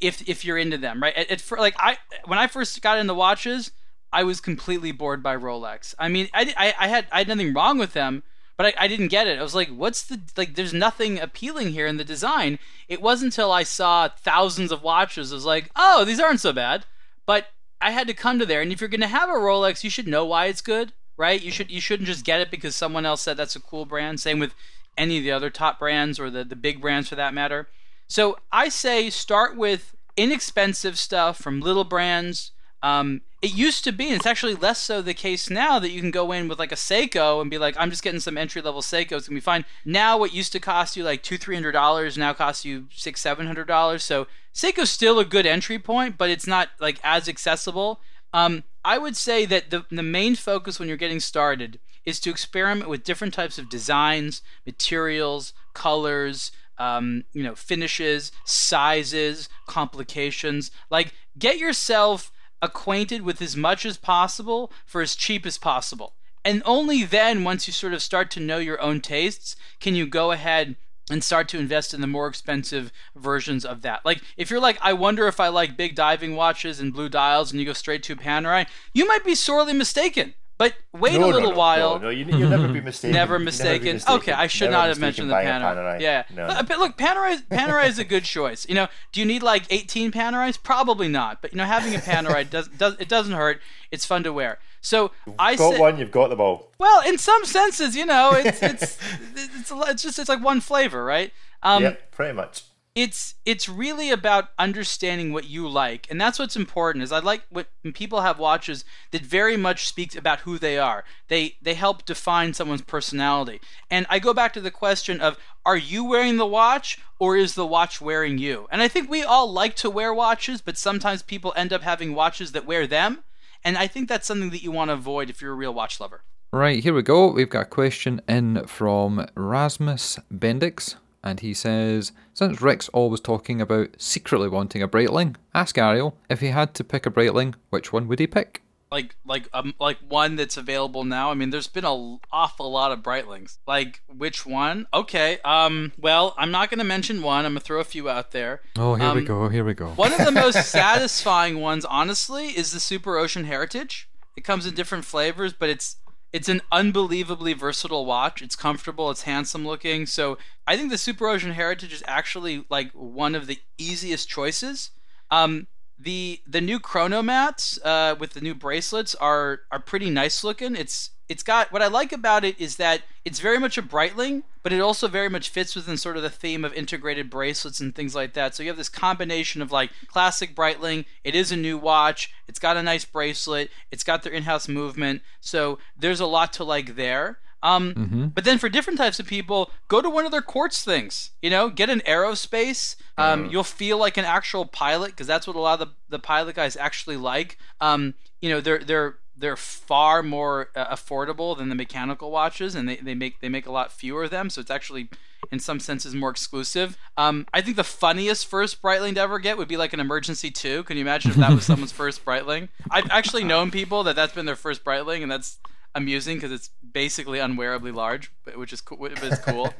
[0.00, 1.16] if if you're into them, right?
[1.16, 3.70] It, it, for, like I when I first got into watches,
[4.12, 5.94] I was completely bored by Rolex.
[5.98, 8.22] I mean, I, I, I had I had nothing wrong with them,
[8.58, 9.38] but I, I didn't get it.
[9.38, 10.56] I was like, what's the like?
[10.56, 12.58] There's nothing appealing here in the design.
[12.88, 16.52] It wasn't until I saw thousands of watches, I was like, oh, these aren't so
[16.52, 16.84] bad.
[17.24, 17.46] But
[17.80, 20.08] I had to come to there, and if you're gonna have a Rolex, you should
[20.08, 21.40] know why it's good, right?
[21.40, 24.18] You should you shouldn't just get it because someone else said that's a cool brand.
[24.18, 24.54] Same with
[24.98, 27.68] any of the other top brands or the the big brands for that matter.
[28.08, 32.50] So I say start with inexpensive stuff from little brands.
[32.82, 36.00] Um, it used to be, and it's actually less so the case now that you
[36.00, 38.60] can go in with like a Seiko and be like, I'm just getting some entry
[38.60, 39.12] level Seiko.
[39.12, 39.64] It's gonna be fine.
[39.84, 43.20] Now, what used to cost you like two, three hundred dollars now costs you six,
[43.20, 44.02] seven hundred dollars.
[44.02, 48.00] So Seiko's still a good entry point, but it's not like as accessible.
[48.32, 52.30] Um, I would say that the the main focus when you're getting started is to
[52.30, 60.70] experiment with different types of designs, materials, colors, um, you know, finishes, sizes, complications.
[60.90, 66.14] Like, get yourself acquainted with as much as possible for as cheap as possible.
[66.44, 70.06] And only then, once you sort of start to know your own tastes, can you
[70.06, 70.76] go ahead
[71.10, 74.04] and start to invest in the more expensive versions of that.
[74.04, 77.50] Like if you're like, I wonder if I like big diving watches and blue dials,
[77.50, 80.34] and you go straight to Panerai, you might be sorely mistaken.
[80.58, 81.98] But wait No, a little no, while.
[82.00, 83.14] No, no, you, you'll never be mistaken.
[83.14, 84.00] Never You'll mistaken.
[84.08, 86.00] Okay, I should Never not have mentioned the Panerai.
[86.00, 86.24] Yeah.
[86.34, 86.62] No, Look, no.
[86.64, 88.68] But look, Panerai, Panerai is a good choice.
[88.68, 90.60] You know, do you need like 18 Panerais?
[90.60, 91.40] Probably not.
[91.40, 93.60] But you know, having a Panerai does, does it doesn't hurt.
[93.92, 94.58] It's fun to wear.
[94.80, 96.72] So I got one, you've got them all.
[96.78, 98.98] well, in some senses, you know, it's it's
[99.36, 101.32] it's, a- it's just it's like one flavor, right?
[101.62, 102.64] Um, yep, pretty much.
[102.98, 107.42] It's it's really about understanding what you like and that's what's important is i like
[107.48, 111.04] what when people have watches that very much speaks about who they are.
[111.28, 113.60] They they help define someone's personality.
[113.88, 117.54] And i go back to the question of are you wearing the watch or is
[117.54, 118.66] the watch wearing you?
[118.72, 122.14] And i think we all like to wear watches but sometimes people end up having
[122.14, 123.22] watches that wear them.
[123.64, 126.00] And i think that's something that you want to avoid if you're a real watch
[126.00, 126.22] lover.
[126.50, 127.30] Right, here we go.
[127.30, 130.94] We've got a question in from Rasmus Bendix,
[131.28, 136.40] and he says Since Rick's always talking about secretly wanting a Breitling, ask Ariel if
[136.40, 138.62] he had to pick a Breitling, which one would he pick?
[138.90, 141.30] like like um like one that's available now.
[141.30, 143.58] I mean, there's been a awful lot of Breitlings.
[143.66, 144.86] Like which one?
[144.94, 145.38] Okay.
[145.44, 145.92] Um.
[145.98, 147.44] Well, I'm not going to mention one.
[147.44, 148.62] I'm going to throw a few out there.
[148.78, 149.88] Oh, here we Um, go, here we go.
[149.90, 154.08] One of the most satisfying ones, honestly, is the Super Ocean Heritage.
[154.38, 155.96] It comes in different flavors, but it's
[156.32, 158.42] it's an unbelievably versatile watch.
[158.42, 160.06] It's comfortable, it's handsome looking.
[160.06, 164.90] So I think the Super Ocean Heritage is actually like one of the easiest choices.
[165.30, 165.66] Um,
[165.98, 170.76] the the new Chronomats uh, with the new bracelets are are pretty nice looking.
[170.76, 174.44] It's it's got what I like about it is that it's very much a Breitling,
[174.62, 177.94] but it also very much fits within sort of the theme of integrated bracelets and
[177.94, 178.54] things like that.
[178.54, 181.04] So you have this combination of like classic Breitling.
[181.24, 182.32] It is a new watch.
[182.46, 183.70] It's got a nice bracelet.
[183.90, 185.22] It's got their in-house movement.
[185.40, 187.38] So there's a lot to like there.
[187.62, 191.30] Um, But then for different types of people, go to one of their quartz things.
[191.42, 192.94] You know, get an aerospace.
[193.18, 196.18] Um, You'll feel like an actual pilot because that's what a lot of the, the
[196.20, 197.58] pilot guys actually like.
[197.80, 202.88] Um, you know, they're they're they're far more uh, affordable than the mechanical watches, and
[202.88, 204.50] they, they make they make a lot fewer of them.
[204.50, 205.08] So it's actually
[205.52, 206.96] in some senses more exclusive.
[207.16, 210.50] Um, I think the funniest first Breitling to ever get would be like an emergency
[210.50, 210.82] two.
[210.84, 212.68] Can you imagine if that was someone's first Breitling?
[212.90, 215.58] I've actually known people that that's been their first Breitling, and that's
[215.94, 218.98] amusing because it's basically unwearably large, but- which is cool.
[218.98, 219.72] But it's cool.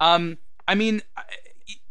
[0.00, 1.22] um, I mean, I,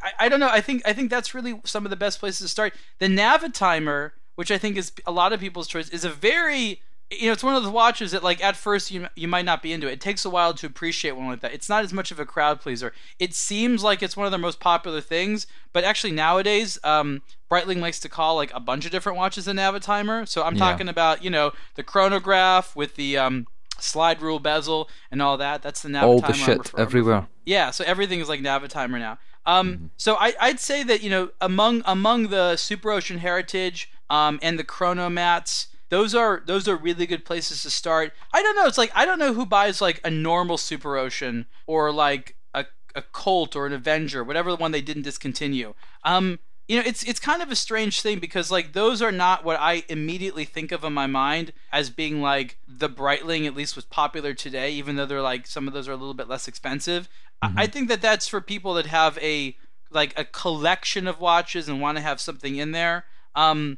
[0.01, 0.49] I, I don't know.
[0.49, 2.73] I think I think that's really some of the best places to start.
[2.99, 7.27] The Navitimer, which I think is a lot of people's choice, is a very you
[7.27, 9.71] know, it's one of those watches that, like, at first you you might not be
[9.71, 9.93] into it.
[9.93, 11.53] It takes a while to appreciate one like that.
[11.53, 12.93] It's not as much of a crowd pleaser.
[13.17, 17.79] It seems like it's one of their most popular things, but actually nowadays, um, Breitling
[17.79, 20.27] likes to call like a bunch of different watches a Navitimer.
[20.27, 20.59] So I'm Yeah.
[20.59, 23.47] talking about you know the chronograph with the um,
[23.79, 25.61] slide rule bezel and all that.
[25.61, 26.03] That's the Navitimer.
[26.03, 27.27] All the shit everywhere.
[27.45, 29.17] yeah, so everything is like Navitimer now.
[29.45, 34.39] Um, so I, I'd say that you know among among the Super Ocean Heritage um,
[34.41, 38.13] and the Chronomats, those are those are really good places to start.
[38.33, 38.65] I don't know.
[38.65, 42.65] It's like I don't know who buys like a normal Super Ocean or like a
[42.95, 45.73] a Colt or an Avenger, whatever the one they didn't discontinue.
[46.03, 49.45] Um, you know, it's it's kind of a strange thing because like those are not
[49.45, 53.75] what I immediately think of in my mind as being like the Breitling at least
[53.77, 56.47] was popular today, even though they're like some of those are a little bit less
[56.47, 57.07] expensive.
[57.41, 59.55] I I think that that's for people that have a
[59.89, 63.05] like a collection of watches and want to have something in there.
[63.35, 63.77] Um,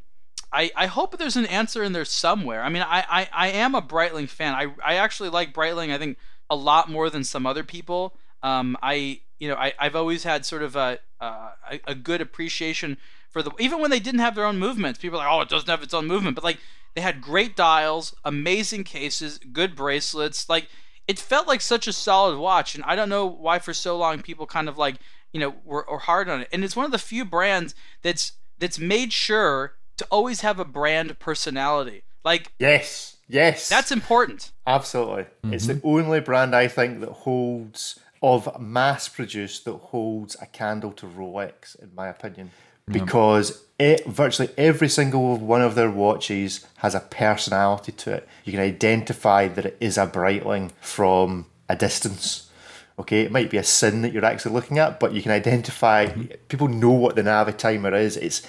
[0.52, 2.64] I, I hope there's an answer in there somewhere.
[2.64, 4.56] I mean, I, I, I am a Breitling fan.
[4.56, 5.94] I, I actually like Breitling.
[5.94, 6.18] I think
[6.50, 8.16] a lot more than some other people.
[8.42, 11.52] Um, I you know I, I've always had sort of a, uh,
[11.86, 12.98] a good appreciation
[13.30, 15.00] for the even when they didn't have their own movements.
[15.00, 16.60] People are like, oh, it doesn't have its own movement, but like
[16.96, 20.50] they had great dials, amazing cases, good bracelets.
[20.50, 20.68] Like
[21.08, 24.22] it felt like such a solid watch, and I don't know why for so long
[24.22, 24.96] people kind of like
[25.32, 26.50] you know were, were hard on it.
[26.52, 30.66] And it's one of the few brands that's that's made sure to always have a
[30.66, 32.04] brand personality.
[32.26, 33.70] Like Yes, yes.
[33.70, 34.52] that's important.
[34.66, 35.26] Absolutely.
[35.44, 35.88] It's the mm-hmm.
[35.88, 41.82] only brand I think that holds, of mass produced, that holds a candle to Rolex,
[41.82, 42.52] in my opinion.
[42.88, 48.28] Because it, virtually every single one of their watches has a personality to it.
[48.46, 52.50] You can identify that it is a Breitling from a distance.
[52.98, 56.08] Okay, it might be a Sinn that you're actually looking at, but you can identify.
[56.08, 56.34] Mm-hmm.
[56.50, 58.18] People know what the Navitimer is.
[58.18, 58.42] It's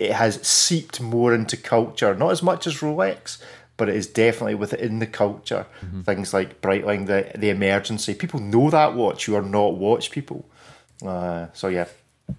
[0.00, 3.38] it has seeped more into culture, not as much as Rolex,
[3.76, 5.66] but it is definitely within the culture.
[6.04, 8.14] Things like Breitling, the the emergency.
[8.14, 9.28] People know that watch.
[9.28, 10.48] You are not watch people.
[11.04, 11.86] Uh, so yeah,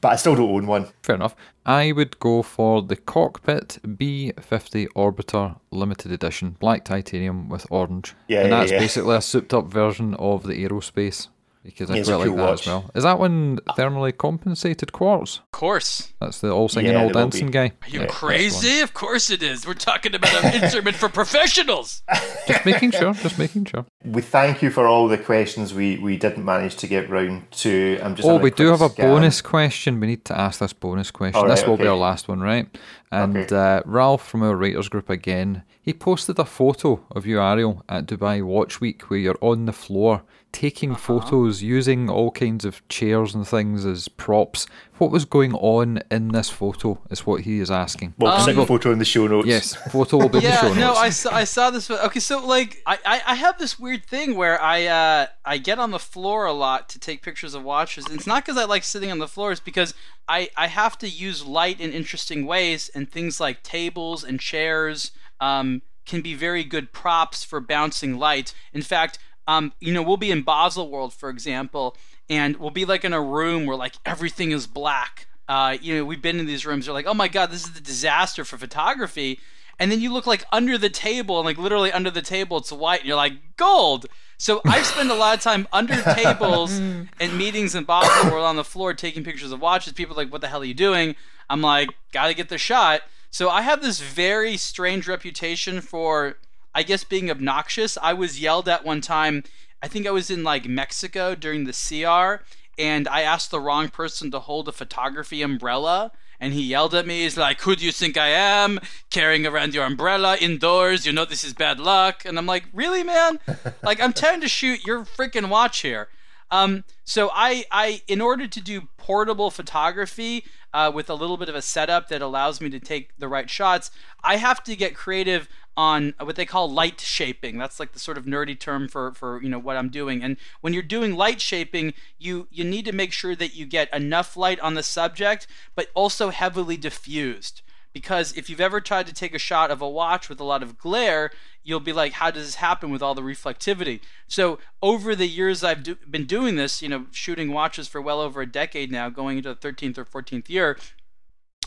[0.02, 0.88] but I still don't own one.
[1.04, 1.36] Fair enough.
[1.64, 8.16] I would go for the Cockpit B50 Orbiter Limited Edition, black titanium with orange.
[8.28, 8.80] Yeah, and yeah, that's yeah.
[8.80, 11.28] basically a souped up version of the Aerospace.
[11.64, 12.62] Because I Yeah, it's quite like that watch.
[12.62, 12.92] as well.
[12.96, 15.38] Is that one thermally compensated quartz?
[15.38, 16.12] Of course.
[16.20, 17.52] That's the all singing, Yeah, all dancing be.
[17.54, 17.72] guy.
[17.84, 18.80] Are you Yeah, crazy?
[18.80, 19.68] Of course it is.
[19.68, 22.02] We're talking about an instrument for professionals.
[22.48, 23.14] Just making sure.
[23.14, 23.86] Just making sure.
[24.04, 28.00] We thank you for all the questions we, we didn't manage to get round to.
[28.02, 29.08] I'm just Oh, we do have a scan.
[29.08, 30.00] bonus question.
[30.00, 31.40] We need to ask this bonus question.
[31.42, 32.68] All this right, will be our last one, right?
[33.12, 33.56] And Okay.
[33.56, 38.08] uh, Ralph from our writers group again, he posted a photo of you, Ariel, at
[38.08, 41.00] Dubai Watch Week where you're on the floor taking Uh-huh.
[41.20, 44.68] photos using all kinds of chairs and things as props.
[44.98, 48.14] What was going on in this photo is what he is asking.
[48.18, 49.48] We'll Um, stick photo in the show notes.
[49.48, 50.80] Yes, photo will be in the show yeah, notes.
[50.80, 51.90] no, I saw, I saw this.
[51.90, 55.80] Okay, so like, I, I, I have this weird thing where I, uh, I get
[55.80, 58.06] on the floor a lot to take pictures of watches.
[58.06, 59.94] And it's not because I like sitting on the floor; it's because
[60.28, 65.12] I, I have to use light in interesting ways, and things like tables and chairs,
[65.40, 68.54] um, can be very good props for bouncing light.
[68.74, 69.18] In fact,
[69.48, 71.96] um, you know, we'll be in Basel World, for example,
[72.30, 75.28] and we'll be like in a room where like everything is black.
[75.48, 76.86] Uh, you know, we've been in these rooms.
[76.86, 79.40] You're like, oh my god, this is the disaster for photography.
[79.80, 82.72] And then you look like under the table, and like literally under the table, it's
[82.72, 84.06] white, and you're like, gold.
[84.38, 88.56] So I spend a lot of time under tables and meetings in Basel World on
[88.56, 89.94] the floor taking pictures of watches.
[89.94, 91.16] People are like, what the hell are you doing?
[91.50, 93.02] I'm like, gotta get the shot.
[93.30, 96.38] So I have this very strange reputation for,
[96.74, 97.98] I guess, being obnoxious.
[98.02, 99.44] I was yelled at one time.
[99.82, 102.42] I think I was in like Mexico during the SIAR,
[102.78, 106.12] and I asked the wrong person to hold a photography umbrella.
[106.40, 107.22] And he yelled at me.
[107.22, 108.80] He's like, "Who do you think I am?
[109.12, 111.06] Carrying around your umbrella indoors?
[111.06, 113.40] You know this is bad luck." And I'm like, "Really, man?
[113.84, 116.08] like, I'm trying to shoot your freaking watch here."
[116.52, 120.44] Um, so I, I, in order to do portable photography
[120.74, 123.50] uh, with a little bit of a setup that allows me to take the right
[123.50, 123.90] shots,
[124.24, 125.48] I have to get creative
[125.78, 127.58] on what they call light shaping.
[127.58, 130.22] That's like the sort of nerdy term for, for you know what I'm doing.
[130.22, 133.94] And when you're doing light shaping, you you need to make sure that you get
[133.94, 137.62] enough light on the subject, but also heavily diffused
[137.94, 140.64] because if you've ever tried to take a shot of a watch with a lot
[140.64, 141.32] of glare,
[141.64, 144.00] you'll be like, how does this happen with all the reflectivity?
[144.28, 148.22] So over the years I've do- been doing this, you know, shooting watches for well
[148.22, 150.78] over a decade now, going into the 13th or 14th year,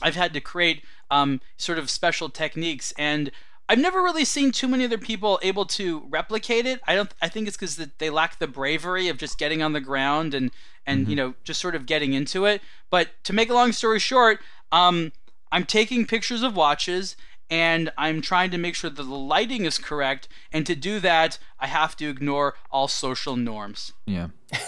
[0.03, 3.31] I've had to create um, sort of special techniques and.
[3.67, 6.83] I've never really seen too many other people able to replicate it.
[6.87, 7.11] I don't.
[7.23, 10.51] I think it's because they lack the bravery of just getting on the ground and
[10.87, 12.61] and you know just sort of getting into it.
[12.91, 15.13] But to make a long story short, um,
[15.55, 17.15] I'm taking pictures of watches
[17.49, 20.27] and I'm trying to make sure that the lighting is correct.
[20.53, 23.93] And to do that, I have to ignore all social norms.
[24.05, 24.29] Yeah.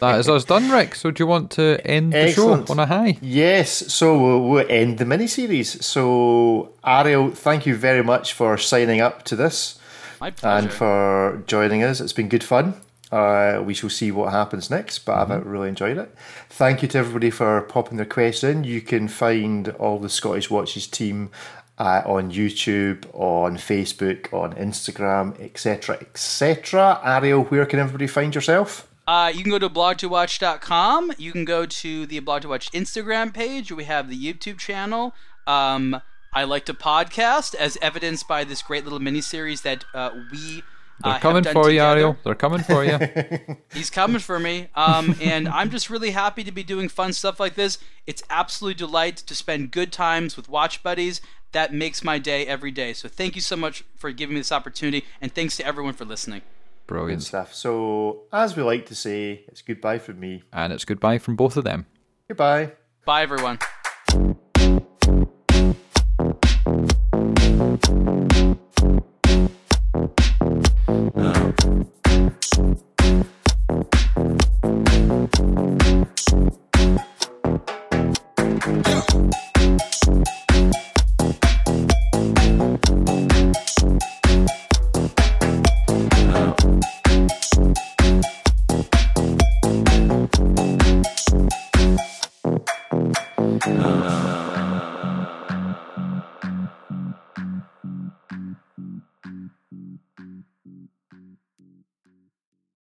[0.00, 0.96] That is us done, Rick.
[0.96, 2.66] So do you want to end the Excellent.
[2.66, 3.18] show on a high?
[3.22, 5.80] Yes, so we'll, we'll end the miniseries.
[5.80, 9.78] So, Ariel, thank you very much for signing up to this
[10.20, 10.58] My pleasure.
[10.58, 12.00] and for joining us.
[12.00, 12.74] It's been good fun.
[13.12, 16.14] Uh, we shall see what happens next, but I've really enjoyed it.
[16.48, 18.64] Thank you to everybody for popping their questions in.
[18.64, 21.30] You can find all the Scottish Watches team
[21.76, 27.00] uh, on YouTube, on Facebook, on Instagram, etc., etc.
[27.04, 28.88] Ariel, where can everybody find yourself?
[29.06, 31.12] Uh, you can go to blog2watch.com.
[31.18, 33.72] You can go to the Blog to Watch Instagram page.
[33.72, 35.14] We have the YouTube channel.
[35.46, 36.00] Um,
[36.32, 40.62] I like to podcast, as evidenced by this great little mini series that uh, we.
[41.02, 41.90] They're coming for you, together.
[41.96, 42.16] Ariel.
[42.24, 42.98] They're coming for you.
[43.72, 44.68] He's coming for me.
[44.74, 47.78] Um, and I'm just really happy to be doing fun stuff like this.
[48.06, 51.20] It's absolute delight to spend good times with watch buddies.
[51.52, 52.92] That makes my day every day.
[52.92, 56.04] So thank you so much for giving me this opportunity, and thanks to everyone for
[56.04, 56.42] listening.
[56.86, 57.54] Brilliant good stuff.
[57.54, 61.56] So, as we like to say, it's goodbye from me, and it's goodbye from both
[61.56, 61.86] of them.
[62.26, 62.72] Goodbye.
[63.04, 63.58] Bye, everyone.
[69.94, 70.31] Thank you.
[70.42, 70.72] Yeah.